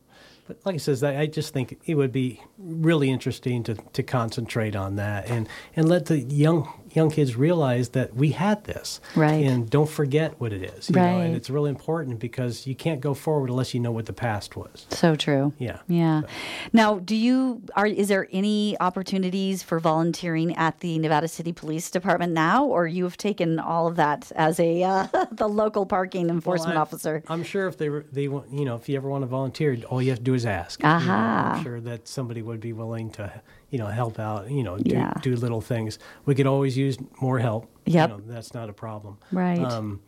Like 0.65 0.75
I 0.75 0.77
says, 0.77 1.03
I 1.03 1.25
just 1.25 1.53
think 1.53 1.79
it 1.85 1.95
would 1.95 2.11
be 2.11 2.41
really 2.57 3.09
interesting 3.09 3.63
to, 3.63 3.75
to 3.75 4.03
concentrate 4.03 4.75
on 4.75 4.95
that 4.95 5.29
and, 5.29 5.47
and 5.75 5.87
let 5.87 6.05
the 6.07 6.19
young 6.19 6.80
young 6.93 7.09
kids 7.09 7.35
realize 7.35 7.89
that 7.89 8.15
we 8.15 8.31
had 8.31 8.63
this. 8.65 8.99
Right. 9.15 9.45
And 9.45 9.69
don't 9.69 9.89
forget 9.89 10.39
what 10.39 10.53
it 10.53 10.63
is. 10.63 10.89
right. 10.91 11.11
Know? 11.11 11.19
And 11.21 11.35
it's 11.35 11.49
really 11.49 11.69
important 11.69 12.19
because 12.19 12.67
you 12.67 12.75
can't 12.75 13.01
go 13.01 13.13
forward 13.13 13.49
unless 13.49 13.73
you 13.73 13.79
know 13.79 13.91
what 13.91 14.05
the 14.05 14.13
past 14.13 14.55
was. 14.55 14.85
So 14.89 15.15
true. 15.15 15.53
Yeah. 15.57 15.79
Yeah. 15.87 16.21
So. 16.21 16.27
Now, 16.73 16.99
do 16.99 17.15
you 17.15 17.61
are 17.75 17.87
is 17.87 18.07
there 18.07 18.27
any 18.31 18.79
opportunities 18.79 19.63
for 19.63 19.79
volunteering 19.79 20.55
at 20.55 20.79
the 20.79 20.99
Nevada 20.99 21.27
City 21.27 21.51
Police 21.51 21.89
Department 21.91 22.33
now, 22.33 22.65
or 22.65 22.87
you 22.87 23.03
have 23.03 23.17
taken 23.17 23.59
all 23.59 23.87
of 23.87 23.95
that 23.95 24.31
as 24.35 24.59
a 24.59 24.83
uh, 24.83 25.07
the 25.31 25.47
local 25.47 25.85
parking 25.85 26.29
enforcement 26.29 26.75
well, 26.75 26.81
officer? 26.81 27.23
I'm 27.27 27.43
sure 27.43 27.67
if 27.67 27.77
they 27.77 27.89
they 28.11 28.27
want, 28.27 28.51
you 28.51 28.65
know, 28.65 28.75
if 28.75 28.89
you 28.89 28.95
ever 28.95 29.09
want 29.09 29.23
to 29.23 29.27
volunteer, 29.27 29.77
all 29.89 30.01
you 30.01 30.09
have 30.09 30.19
to 30.19 30.23
do 30.23 30.33
is 30.33 30.45
ask. 30.45 30.83
Aha. 30.83 30.99
You 30.99 31.07
know, 31.07 31.57
I'm 31.57 31.63
sure 31.63 31.81
that 31.81 32.07
somebody 32.07 32.41
would 32.41 32.59
be 32.59 32.73
willing 32.73 33.11
to 33.11 33.41
you 33.71 33.79
know, 33.79 33.87
help 33.87 34.19
out, 34.19 34.51
you 34.51 34.63
know, 34.63 34.77
do, 34.77 34.93
yeah. 34.93 35.13
do 35.21 35.35
little 35.35 35.61
things. 35.61 35.97
We 36.25 36.35
could 36.35 36.45
always 36.45 36.77
use 36.77 36.97
more 37.21 37.39
help. 37.39 37.67
Yep. 37.85 38.09
You 38.09 38.17
know, 38.17 38.23
that's 38.27 38.53
not 38.53 38.69
a 38.69 38.73
problem. 38.73 39.17
Right. 39.31 39.59
Um, 39.59 40.01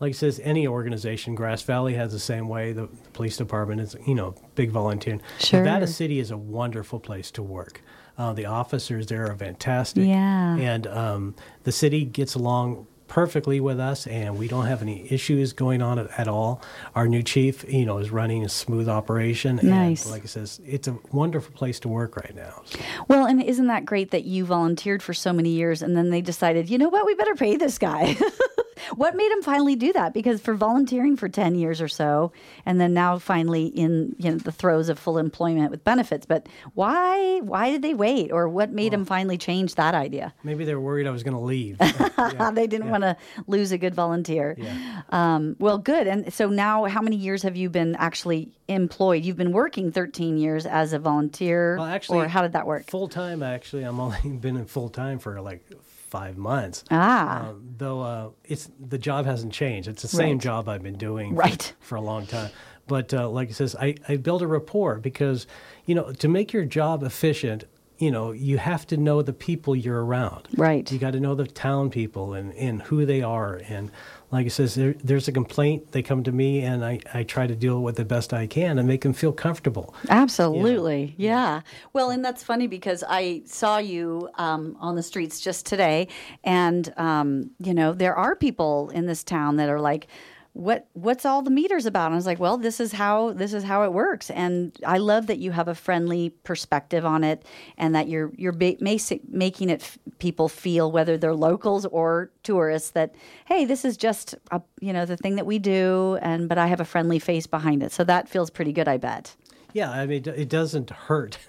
like 0.00 0.12
it 0.12 0.16
says, 0.16 0.40
any 0.42 0.66
organization, 0.66 1.34
Grass 1.34 1.62
Valley 1.62 1.94
has 1.94 2.12
the 2.12 2.18
same 2.18 2.48
way. 2.48 2.72
The, 2.72 2.86
the 2.86 3.10
police 3.12 3.36
department 3.36 3.82
is, 3.82 3.94
you 4.06 4.14
know, 4.14 4.34
big 4.54 4.70
volunteer. 4.70 5.20
Sure. 5.38 5.60
Nevada 5.62 5.86
City 5.86 6.18
is 6.18 6.30
a 6.30 6.36
wonderful 6.36 6.98
place 6.98 7.30
to 7.32 7.42
work. 7.42 7.82
Uh, 8.16 8.32
the 8.32 8.46
officers 8.46 9.06
there 9.06 9.30
are 9.30 9.36
fantastic. 9.36 10.06
Yeah. 10.06 10.56
And 10.56 10.86
um, 10.86 11.34
the 11.64 11.72
city 11.72 12.04
gets 12.04 12.34
along 12.34 12.86
perfectly 13.10 13.58
with 13.58 13.80
us, 13.80 14.06
and 14.06 14.38
we 14.38 14.46
don't 14.46 14.66
have 14.66 14.82
any 14.82 15.12
issues 15.12 15.52
going 15.52 15.82
on 15.82 15.98
at, 15.98 16.08
at 16.18 16.28
all. 16.28 16.62
Our 16.94 17.08
new 17.08 17.22
chief, 17.22 17.64
you 17.68 17.84
know, 17.84 17.98
is 17.98 18.10
running 18.10 18.44
a 18.44 18.48
smooth 18.48 18.88
operation. 18.88 19.58
Nice. 19.62 20.04
And 20.04 20.12
like 20.12 20.22
I 20.22 20.26
says, 20.26 20.60
it's 20.64 20.86
a 20.86 20.96
wonderful 21.10 21.52
place 21.52 21.80
to 21.80 21.88
work 21.88 22.16
right 22.16 22.34
now. 22.34 22.62
So. 22.64 22.78
Well, 23.08 23.26
and 23.26 23.42
isn't 23.42 23.66
that 23.66 23.84
great 23.84 24.12
that 24.12 24.24
you 24.24 24.44
volunteered 24.44 25.02
for 25.02 25.12
so 25.12 25.32
many 25.32 25.50
years, 25.50 25.82
and 25.82 25.96
then 25.96 26.10
they 26.10 26.20
decided, 26.22 26.70
you 26.70 26.78
know 26.78 26.88
what, 26.88 27.04
we 27.04 27.14
better 27.14 27.34
pay 27.34 27.56
this 27.56 27.78
guy. 27.78 28.16
what 28.94 29.16
made 29.16 29.30
him 29.30 29.42
finally 29.42 29.76
do 29.76 29.92
that? 29.92 30.14
Because 30.14 30.40
for 30.40 30.54
volunteering 30.54 31.16
for 31.16 31.28
10 31.28 31.54
years 31.54 31.80
or 31.80 31.88
so, 31.88 32.32
and 32.66 32.80
then 32.80 32.94
now 32.94 33.18
finally 33.18 33.66
in 33.66 34.14
you 34.18 34.30
know, 34.30 34.38
the 34.38 34.52
throes 34.52 34.88
of 34.88 34.98
full 34.98 35.18
employment 35.18 35.70
with 35.70 35.84
benefits, 35.84 36.26
but 36.26 36.48
why 36.74 37.40
why 37.40 37.70
did 37.70 37.82
they 37.82 37.94
wait? 37.94 38.32
Or 38.32 38.48
what 38.48 38.70
made 38.70 38.92
well, 38.92 39.00
him 39.00 39.06
finally 39.06 39.38
change 39.38 39.74
that 39.76 39.94
idea? 39.94 40.34
Maybe 40.42 40.64
they 40.64 40.74
were 40.74 40.80
worried 40.80 41.06
I 41.06 41.10
was 41.10 41.22
going 41.22 41.36
to 41.36 41.42
leave. 41.42 41.76
yeah. 41.80 42.50
they 42.50 42.66
didn't 42.66 42.86
yeah. 42.86 42.90
want 42.90 42.99
to 43.02 43.16
lose 43.46 43.72
a 43.72 43.78
good 43.78 43.94
volunteer. 43.94 44.54
Yeah. 44.58 45.02
Um, 45.10 45.56
well, 45.58 45.78
good. 45.78 46.06
And 46.06 46.32
so 46.32 46.48
now, 46.48 46.84
how 46.84 47.00
many 47.00 47.16
years 47.16 47.42
have 47.42 47.56
you 47.56 47.70
been 47.70 47.96
actually 47.96 48.52
employed? 48.68 49.24
You've 49.24 49.36
been 49.36 49.52
working 49.52 49.92
13 49.92 50.38
years 50.38 50.66
as 50.66 50.92
a 50.92 50.98
volunteer. 50.98 51.76
Well, 51.76 51.86
actually, 51.86 52.20
or 52.20 52.28
how 52.28 52.42
did 52.42 52.52
that 52.52 52.66
work? 52.66 52.90
Full 52.90 53.08
time, 53.08 53.42
actually. 53.42 53.84
I'm 53.84 54.00
only 54.00 54.18
been 54.40 54.56
in 54.56 54.66
full 54.66 54.88
time 54.88 55.18
for 55.18 55.40
like 55.40 55.64
five 56.10 56.36
months. 56.36 56.84
Ah. 56.90 57.48
Um, 57.48 57.74
though 57.78 58.00
uh, 58.00 58.30
it's 58.44 58.68
the 58.80 58.98
job 58.98 59.26
hasn't 59.26 59.52
changed. 59.52 59.88
It's 59.88 60.02
the 60.02 60.08
same 60.08 60.36
right. 60.36 60.42
job 60.42 60.68
I've 60.68 60.82
been 60.82 60.98
doing 60.98 61.34
right. 61.34 61.74
for, 61.80 61.86
for 61.86 61.94
a 61.96 62.00
long 62.00 62.26
time. 62.26 62.50
But 62.86 63.14
uh, 63.14 63.28
like 63.30 63.50
it 63.50 63.54
says, 63.54 63.76
I, 63.76 63.94
I 64.08 64.16
build 64.16 64.42
a 64.42 64.48
rapport 64.48 64.96
because, 64.96 65.46
you 65.86 65.94
know, 65.94 66.12
to 66.12 66.28
make 66.28 66.52
your 66.52 66.64
job 66.64 67.04
efficient, 67.04 67.64
you 68.00 68.10
know, 68.10 68.32
you 68.32 68.56
have 68.56 68.86
to 68.86 68.96
know 68.96 69.20
the 69.20 69.32
people 69.34 69.76
you're 69.76 70.02
around. 70.02 70.48
Right. 70.56 70.90
You 70.90 70.98
got 70.98 71.12
to 71.12 71.20
know 71.20 71.34
the 71.34 71.46
town 71.46 71.90
people 71.90 72.32
and, 72.32 72.54
and 72.54 72.80
who 72.80 73.04
they 73.04 73.20
are. 73.20 73.60
And 73.68 73.90
like 74.30 74.46
it 74.46 74.52
says, 74.52 74.74
there, 74.74 74.94
there's 75.04 75.28
a 75.28 75.32
complaint, 75.32 75.92
they 75.92 76.02
come 76.02 76.22
to 76.22 76.32
me, 76.32 76.62
and 76.62 76.82
I, 76.82 77.00
I 77.12 77.24
try 77.24 77.46
to 77.46 77.54
deal 77.54 77.82
with 77.82 77.96
the 77.96 78.06
best 78.06 78.32
I 78.32 78.46
can 78.46 78.78
and 78.78 78.88
make 78.88 79.02
them 79.02 79.12
feel 79.12 79.32
comfortable. 79.32 79.94
Absolutely. 80.08 81.14
You 81.18 81.28
know? 81.28 81.34
Yeah. 81.34 81.60
Well, 81.92 82.08
and 82.08 82.24
that's 82.24 82.42
funny 82.42 82.66
because 82.66 83.04
I 83.06 83.42
saw 83.44 83.76
you 83.76 84.30
um, 84.36 84.78
on 84.80 84.96
the 84.96 85.02
streets 85.02 85.38
just 85.38 85.66
today, 85.66 86.08
and, 86.42 86.92
um, 86.96 87.50
you 87.58 87.74
know, 87.74 87.92
there 87.92 88.16
are 88.16 88.34
people 88.34 88.88
in 88.90 89.04
this 89.06 89.22
town 89.22 89.56
that 89.56 89.68
are 89.68 89.80
like, 89.80 90.06
what 90.52 90.88
what's 90.94 91.24
all 91.24 91.42
the 91.42 91.50
meters 91.50 91.86
about? 91.86 92.06
And 92.06 92.14
i 92.14 92.16
was 92.16 92.26
like 92.26 92.40
well 92.40 92.58
this 92.58 92.80
is 92.80 92.92
how 92.92 93.32
this 93.32 93.52
is 93.52 93.64
how 93.64 93.84
it 93.84 93.92
works. 93.92 94.30
And 94.30 94.76
i 94.86 94.98
love 94.98 95.26
that 95.28 95.38
you 95.38 95.52
have 95.52 95.68
a 95.68 95.74
friendly 95.74 96.30
perspective 96.30 97.04
on 97.04 97.22
it 97.24 97.44
and 97.78 97.94
that 97.94 98.08
you're 98.08 98.32
you're 98.36 98.52
ba- 98.52 98.76
making 98.80 99.70
it 99.70 99.80
f- 99.82 99.98
people 100.18 100.48
feel 100.48 100.90
whether 100.90 101.16
they're 101.16 101.34
locals 101.34 101.86
or 101.86 102.30
tourists 102.42 102.90
that 102.90 103.14
hey 103.46 103.64
this 103.64 103.84
is 103.84 103.96
just 103.96 104.34
a, 104.50 104.60
you 104.80 104.92
know 104.92 105.06
the 105.06 105.16
thing 105.16 105.36
that 105.36 105.46
we 105.46 105.58
do 105.58 106.18
and 106.20 106.48
but 106.48 106.58
i 106.58 106.66
have 106.66 106.80
a 106.80 106.84
friendly 106.84 107.18
face 107.18 107.46
behind 107.46 107.82
it. 107.82 107.92
So 107.92 108.04
that 108.04 108.28
feels 108.28 108.50
pretty 108.50 108.72
good 108.72 108.88
i 108.88 108.96
bet 108.96 109.36
yeah, 109.72 109.90
I 109.90 110.06
mean, 110.06 110.22
it 110.26 110.48
doesn't 110.48 110.90
hurt 110.90 111.38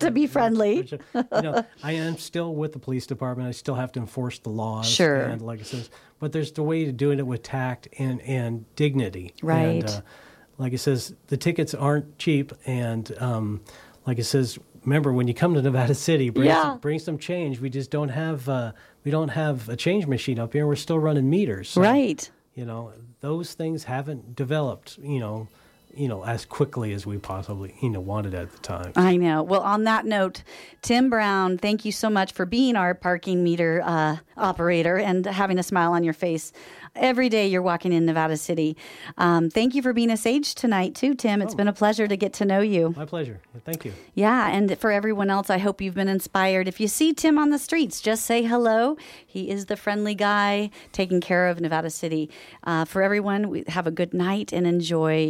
to 0.00 0.10
be 0.12 0.26
friendly. 0.26 0.88
you 1.14 1.22
know, 1.32 1.64
I 1.82 1.92
am 1.92 2.16
still 2.18 2.54
with 2.54 2.72
the 2.72 2.78
police 2.78 3.06
department. 3.06 3.48
I 3.48 3.52
still 3.52 3.74
have 3.74 3.92
to 3.92 4.00
enforce 4.00 4.38
the 4.38 4.50
laws. 4.50 4.88
Sure. 4.88 5.22
And 5.22 5.42
like 5.42 5.60
I 5.60 5.64
says, 5.64 5.90
but 6.18 6.32
there's 6.32 6.52
the 6.52 6.62
way 6.62 6.84
to 6.84 6.92
doing 6.92 7.18
it 7.18 7.26
with 7.26 7.42
tact 7.42 7.88
and 7.98 8.20
and 8.22 8.64
dignity. 8.76 9.34
Right. 9.42 9.82
And, 9.82 9.88
uh, 9.88 10.00
like 10.58 10.72
it 10.72 10.78
says, 10.78 11.14
the 11.28 11.36
tickets 11.36 11.74
aren't 11.74 12.18
cheap, 12.18 12.52
and 12.66 13.10
um, 13.18 13.62
like 14.06 14.18
it 14.18 14.24
says, 14.24 14.58
remember 14.84 15.12
when 15.12 15.26
you 15.26 15.34
come 15.34 15.54
to 15.54 15.62
Nevada 15.62 15.94
City, 15.94 16.30
bring 16.30 16.46
yeah. 16.46 16.62
some, 16.62 16.78
bring 16.78 16.98
some 16.98 17.18
change. 17.18 17.58
We 17.58 17.70
just 17.70 17.90
don't 17.90 18.10
have 18.10 18.48
uh, 18.48 18.72
we 19.02 19.10
don't 19.10 19.30
have 19.30 19.68
a 19.68 19.76
change 19.76 20.06
machine 20.06 20.38
up 20.38 20.52
here. 20.52 20.66
We're 20.66 20.76
still 20.76 20.98
running 20.98 21.28
meters. 21.28 21.70
So, 21.70 21.80
right. 21.80 22.30
You 22.54 22.66
know, 22.66 22.92
those 23.20 23.54
things 23.54 23.84
haven't 23.84 24.36
developed. 24.36 24.98
You 24.98 25.20
know 25.20 25.48
you 25.94 26.08
know, 26.08 26.24
as 26.24 26.44
quickly 26.44 26.92
as 26.92 27.06
we 27.06 27.18
possibly, 27.18 27.74
you 27.82 27.90
know, 27.90 28.00
wanted 28.00 28.34
at 28.34 28.50
the 28.52 28.58
time. 28.58 28.92
I 28.96 29.16
know. 29.16 29.42
Well, 29.42 29.60
on 29.60 29.84
that 29.84 30.06
note, 30.06 30.42
Tim 30.80 31.10
Brown, 31.10 31.58
thank 31.58 31.84
you 31.84 31.92
so 31.92 32.08
much 32.08 32.32
for 32.32 32.46
being 32.46 32.76
our 32.76 32.94
parking 32.94 33.44
meter 33.44 33.82
uh, 33.84 34.16
operator 34.36 34.96
and 34.98 35.24
having 35.26 35.58
a 35.58 35.62
smile 35.62 35.92
on 35.92 36.04
your 36.04 36.14
face 36.14 36.52
every 36.94 37.28
day 37.28 37.46
you're 37.46 37.62
walking 37.62 37.92
in 37.92 38.04
Nevada 38.04 38.36
City. 38.36 38.76
Um, 39.16 39.50
thank 39.50 39.74
you 39.74 39.82
for 39.82 39.92
being 39.92 40.10
a 40.10 40.16
sage 40.16 40.54
tonight, 40.54 40.94
too, 40.94 41.14
Tim. 41.14 41.40
It's 41.42 41.54
oh. 41.54 41.56
been 41.56 41.68
a 41.68 41.72
pleasure 41.72 42.06
to 42.06 42.16
get 42.16 42.32
to 42.34 42.44
know 42.44 42.60
you. 42.60 42.94
My 42.96 43.06
pleasure. 43.06 43.40
Thank 43.64 43.84
you. 43.84 43.92
Yeah, 44.14 44.48
and 44.48 44.78
for 44.78 44.90
everyone 44.90 45.30
else, 45.30 45.50
I 45.50 45.58
hope 45.58 45.80
you've 45.80 45.94
been 45.94 46.08
inspired. 46.08 46.68
If 46.68 46.80
you 46.80 46.88
see 46.88 47.12
Tim 47.12 47.38
on 47.38 47.50
the 47.50 47.58
streets, 47.58 48.00
just 48.00 48.24
say 48.24 48.42
hello. 48.42 48.96
He 49.26 49.50
is 49.50 49.66
the 49.66 49.76
friendly 49.76 50.14
guy 50.14 50.70
taking 50.92 51.20
care 51.20 51.48
of 51.48 51.60
Nevada 51.60 51.90
City. 51.90 52.30
Uh, 52.64 52.84
for 52.84 53.02
everyone, 53.02 53.48
we 53.48 53.64
have 53.68 53.86
a 53.86 53.90
good 53.90 54.12
night 54.12 54.52
and 54.52 54.66
enjoy 54.66 55.12